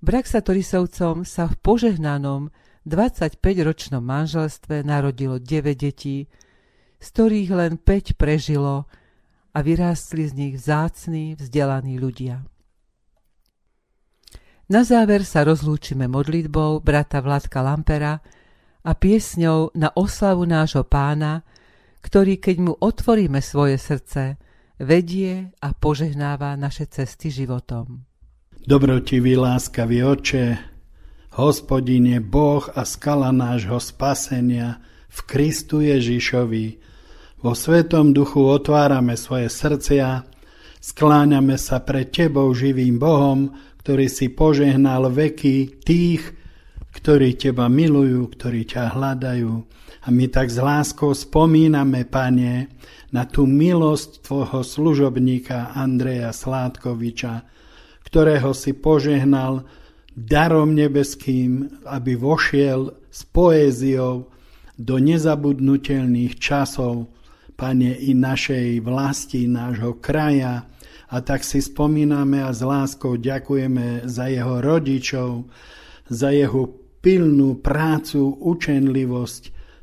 Braxatorisovcom 0.00 1.28
sa 1.28 1.44
v 1.44 1.54
požehnanom 1.60 2.48
25-ročnom 2.88 4.00
manželstve 4.00 4.80
narodilo 4.80 5.36
9 5.36 5.76
detí, 5.76 6.24
z 6.96 7.06
ktorých 7.12 7.50
len 7.52 7.72
5 7.76 8.16
prežilo 8.16 8.88
a 9.52 9.58
vyrástli 9.60 10.24
z 10.24 10.32
nich 10.32 10.54
vzácni, 10.56 11.36
vzdelaní 11.36 12.00
ľudia. 12.00 12.40
Na 14.72 14.88
záver 14.88 15.26
sa 15.28 15.44
rozlúčime 15.44 16.08
modlitbou 16.08 16.80
brata 16.80 17.20
Vladka 17.20 17.60
Lampera 17.60 18.24
a 18.80 18.92
piesňou 18.96 19.76
na 19.76 19.92
oslavu 19.92 20.48
nášho 20.48 20.86
pána, 20.86 21.44
ktorý, 22.00 22.40
keď 22.40 22.56
mu 22.56 22.72
otvoríme 22.72 23.44
svoje 23.44 23.76
srdce, 23.76 24.40
vedie 24.80 25.52
a 25.60 25.76
požehnáva 25.76 26.56
naše 26.56 26.88
cesty 26.88 27.28
životom. 27.28 28.09
Dobrotivý 28.60 29.40
láskavý 29.40 30.04
oče, 30.04 30.60
hospodine 31.40 32.20
Boh 32.20 32.60
a 32.76 32.84
skala 32.84 33.32
nášho 33.32 33.80
spasenia 33.80 34.84
v 35.08 35.18
Kristu 35.24 35.80
Ježišovi, 35.80 36.76
vo 37.40 37.56
Svetom 37.56 38.12
duchu 38.12 38.44
otvárame 38.44 39.16
svoje 39.16 39.48
srdcia, 39.48 40.28
skláňame 40.76 41.56
sa 41.56 41.80
pred 41.80 42.12
Tebou 42.12 42.52
živým 42.52 43.00
Bohom, 43.00 43.48
ktorý 43.80 44.12
si 44.12 44.28
požehnal 44.28 45.08
veky 45.08 45.80
tých, 45.80 46.20
ktorí 46.92 47.40
Teba 47.40 47.64
milujú, 47.72 48.28
ktorí 48.28 48.68
ťa 48.68 48.92
hľadajú. 48.92 49.52
A 50.04 50.08
my 50.12 50.28
tak 50.28 50.52
s 50.52 50.60
láskou 50.60 51.16
spomíname, 51.16 52.04
Pane, 52.04 52.68
na 53.08 53.24
tú 53.24 53.48
milosť 53.48 54.20
Tvojho 54.20 54.60
služobníka 54.60 55.72
Andreja 55.72 56.28
Sládkoviča, 56.28 57.48
ktorého 58.10 58.50
si 58.50 58.74
požehnal 58.74 59.62
darom 60.18 60.74
nebeským, 60.74 61.80
aby 61.86 62.18
vošiel 62.18 62.90
s 63.06 63.22
poéziou 63.30 64.26
do 64.74 64.98
nezabudnutelných 64.98 66.34
časov, 66.36 67.06
Pane, 67.54 67.92
i 67.92 68.16
našej 68.16 68.80
vlasti, 68.80 69.44
nášho 69.44 70.00
kraja. 70.00 70.64
A 71.12 71.20
tak 71.20 71.44
si 71.44 71.60
spomíname 71.60 72.40
a 72.40 72.56
s 72.56 72.64
láskou 72.64 73.20
ďakujeme 73.20 74.08
za 74.08 74.32
jeho 74.32 74.64
rodičov, 74.64 75.44
za 76.08 76.32
jeho 76.32 76.72
pilnú 77.04 77.60
prácu, 77.60 78.32
učenlivosť, 78.40 79.42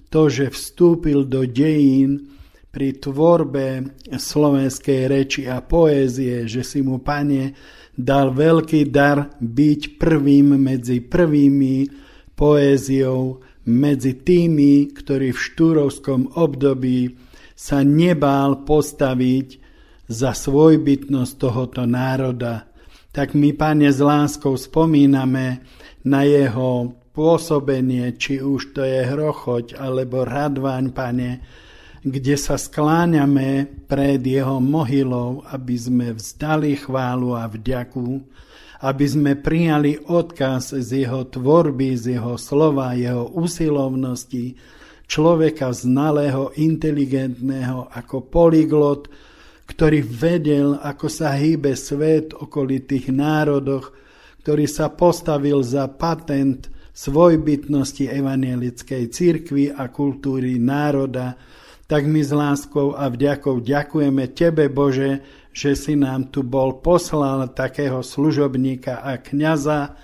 to, 0.10 0.26
že 0.26 0.50
vstúpil 0.50 1.30
do 1.30 1.46
dejín 1.46 2.34
pri 2.74 2.98
tvorbe 2.98 3.94
slovenskej 4.10 5.02
reči 5.06 5.42
a 5.46 5.62
poézie, 5.62 6.50
že 6.50 6.66
si 6.66 6.82
mu, 6.82 6.98
Pane, 6.98 7.54
dal 7.98 8.30
veľký 8.30 8.94
dar 8.94 9.34
byť 9.42 9.98
prvým 9.98 10.54
medzi 10.62 11.02
prvými 11.02 11.90
poéziou, 12.38 13.42
medzi 13.68 14.24
tými, 14.24 14.96
ktorí 14.96 15.36
v 15.36 15.44
štúrovskom 15.44 16.40
období 16.40 17.20
sa 17.52 17.84
nebál 17.84 18.64
postaviť 18.64 19.60
za 20.08 20.32
svojbytnosť 20.32 21.34
tohoto 21.36 21.84
národa. 21.84 22.70
Tak 23.12 23.36
my, 23.36 23.52
Pane, 23.52 23.92
s 23.92 24.00
láskou 24.00 24.56
spomíname 24.56 25.66
na 26.08 26.24
jeho 26.24 26.96
pôsobenie, 27.12 28.16
či 28.16 28.40
už 28.40 28.78
to 28.78 28.86
je 28.86 29.04
hrochoť 29.04 29.76
alebo 29.76 30.24
radváň, 30.24 30.86
Pane, 30.96 31.32
kde 32.08 32.40
sa 32.40 32.56
skláňame 32.56 33.68
pred 33.88 34.24
jeho 34.24 34.64
mohylou, 34.64 35.44
aby 35.52 35.76
sme 35.76 36.16
vzdali 36.16 36.80
chválu 36.80 37.36
a 37.36 37.48
vďaku, 37.52 38.24
aby 38.88 39.06
sme 39.10 39.32
prijali 39.36 39.98
odkaz 39.98 40.78
z 40.78 41.08
jeho 41.08 41.26
tvorby, 41.28 41.98
z 41.98 42.20
jeho 42.20 42.38
slova, 42.40 42.94
jeho 42.94 43.28
usilovnosti, 43.36 44.56
človeka 45.08 45.74
znalého, 45.74 46.54
inteligentného 46.56 47.90
ako 47.92 48.28
polyglot, 48.30 49.10
ktorý 49.68 50.00
vedel, 50.04 50.80
ako 50.80 51.08
sa 51.12 51.36
hýbe 51.36 51.76
svet 51.76 52.32
okolitých 52.32 53.12
národoch, 53.12 53.92
ktorý 54.46 54.64
sa 54.64 54.88
postavil 54.94 55.60
za 55.60 55.92
patent 55.92 56.72
svojbytnosti 56.96 58.10
evanielickej 58.10 59.04
cirkvi 59.12 59.70
a 59.70 59.92
kultúry 59.92 60.56
národa, 60.58 61.36
tak 61.88 62.04
my 62.04 62.20
s 62.20 62.36
láskou 62.36 62.94
a 63.00 63.08
vďakou 63.08 63.64
ďakujeme 63.64 64.28
Tebe, 64.36 64.68
Bože, 64.68 65.24
že 65.56 65.74
si 65.74 65.96
nám 65.96 66.30
tu 66.30 66.44
bol 66.44 66.84
poslal 66.84 67.48
takého 67.56 68.04
služobníka 68.04 69.00
a 69.00 69.16
kniaza, 69.18 69.96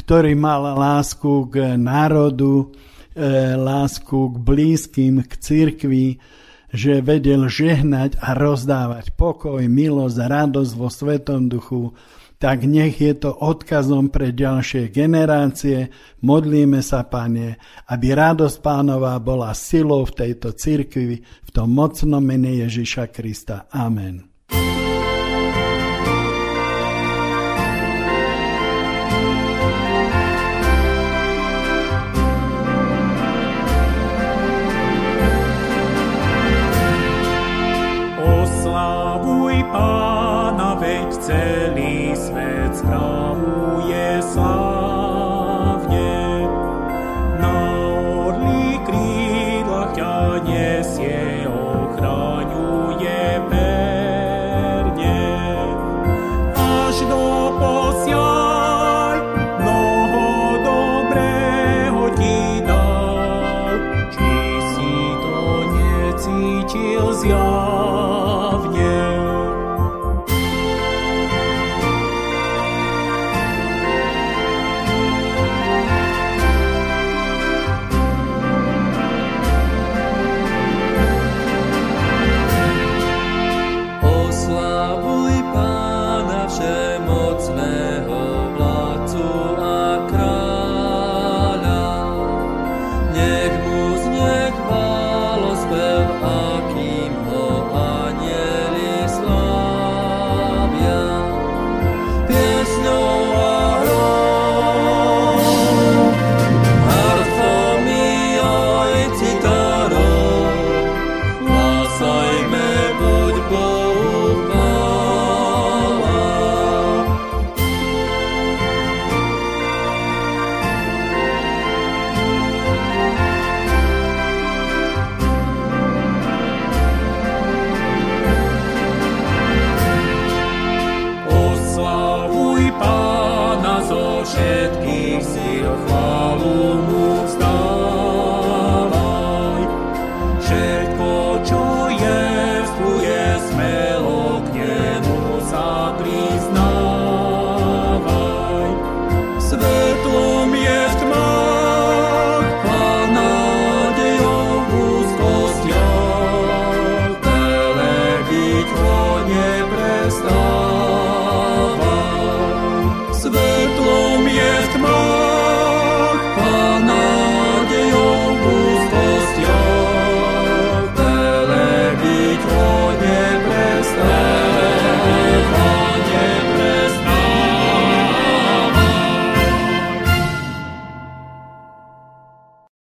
ktorý 0.00 0.32
mal 0.32 0.72
lásku 0.72 1.52
k 1.52 1.76
národu, 1.76 2.72
e, 3.12 3.54
lásku 3.54 4.16
k 4.32 4.36
blízkym, 4.40 5.14
k 5.28 5.32
cirkvi, 5.36 6.18
že 6.72 7.04
vedel 7.04 7.48
žehnať 7.48 8.16
a 8.20 8.32
rozdávať 8.32 9.12
pokoj, 9.12 9.60
milosť, 9.68 10.16
radosť 10.16 10.72
vo 10.76 10.88
Svetom 10.88 11.48
duchu, 11.52 11.92
tak 12.38 12.62
nech 12.62 13.02
je 13.02 13.18
to 13.18 13.34
odkazom 13.34 14.14
pre 14.14 14.30
ďalšie 14.30 14.94
generácie. 14.94 15.90
Modlíme 16.22 16.78
sa, 16.86 17.02
Pane, 17.02 17.58
aby 17.90 18.14
radosť 18.14 18.62
pánova 18.62 19.18
bola 19.18 19.50
silou 19.58 20.06
v 20.06 20.14
tejto 20.14 20.54
cirkvi, 20.54 21.18
v 21.18 21.50
tom 21.50 21.74
mocnom 21.74 22.22
mene 22.22 22.62
Ježiša 22.62 23.10
Krista. 23.10 23.66
Amen. 23.74 24.27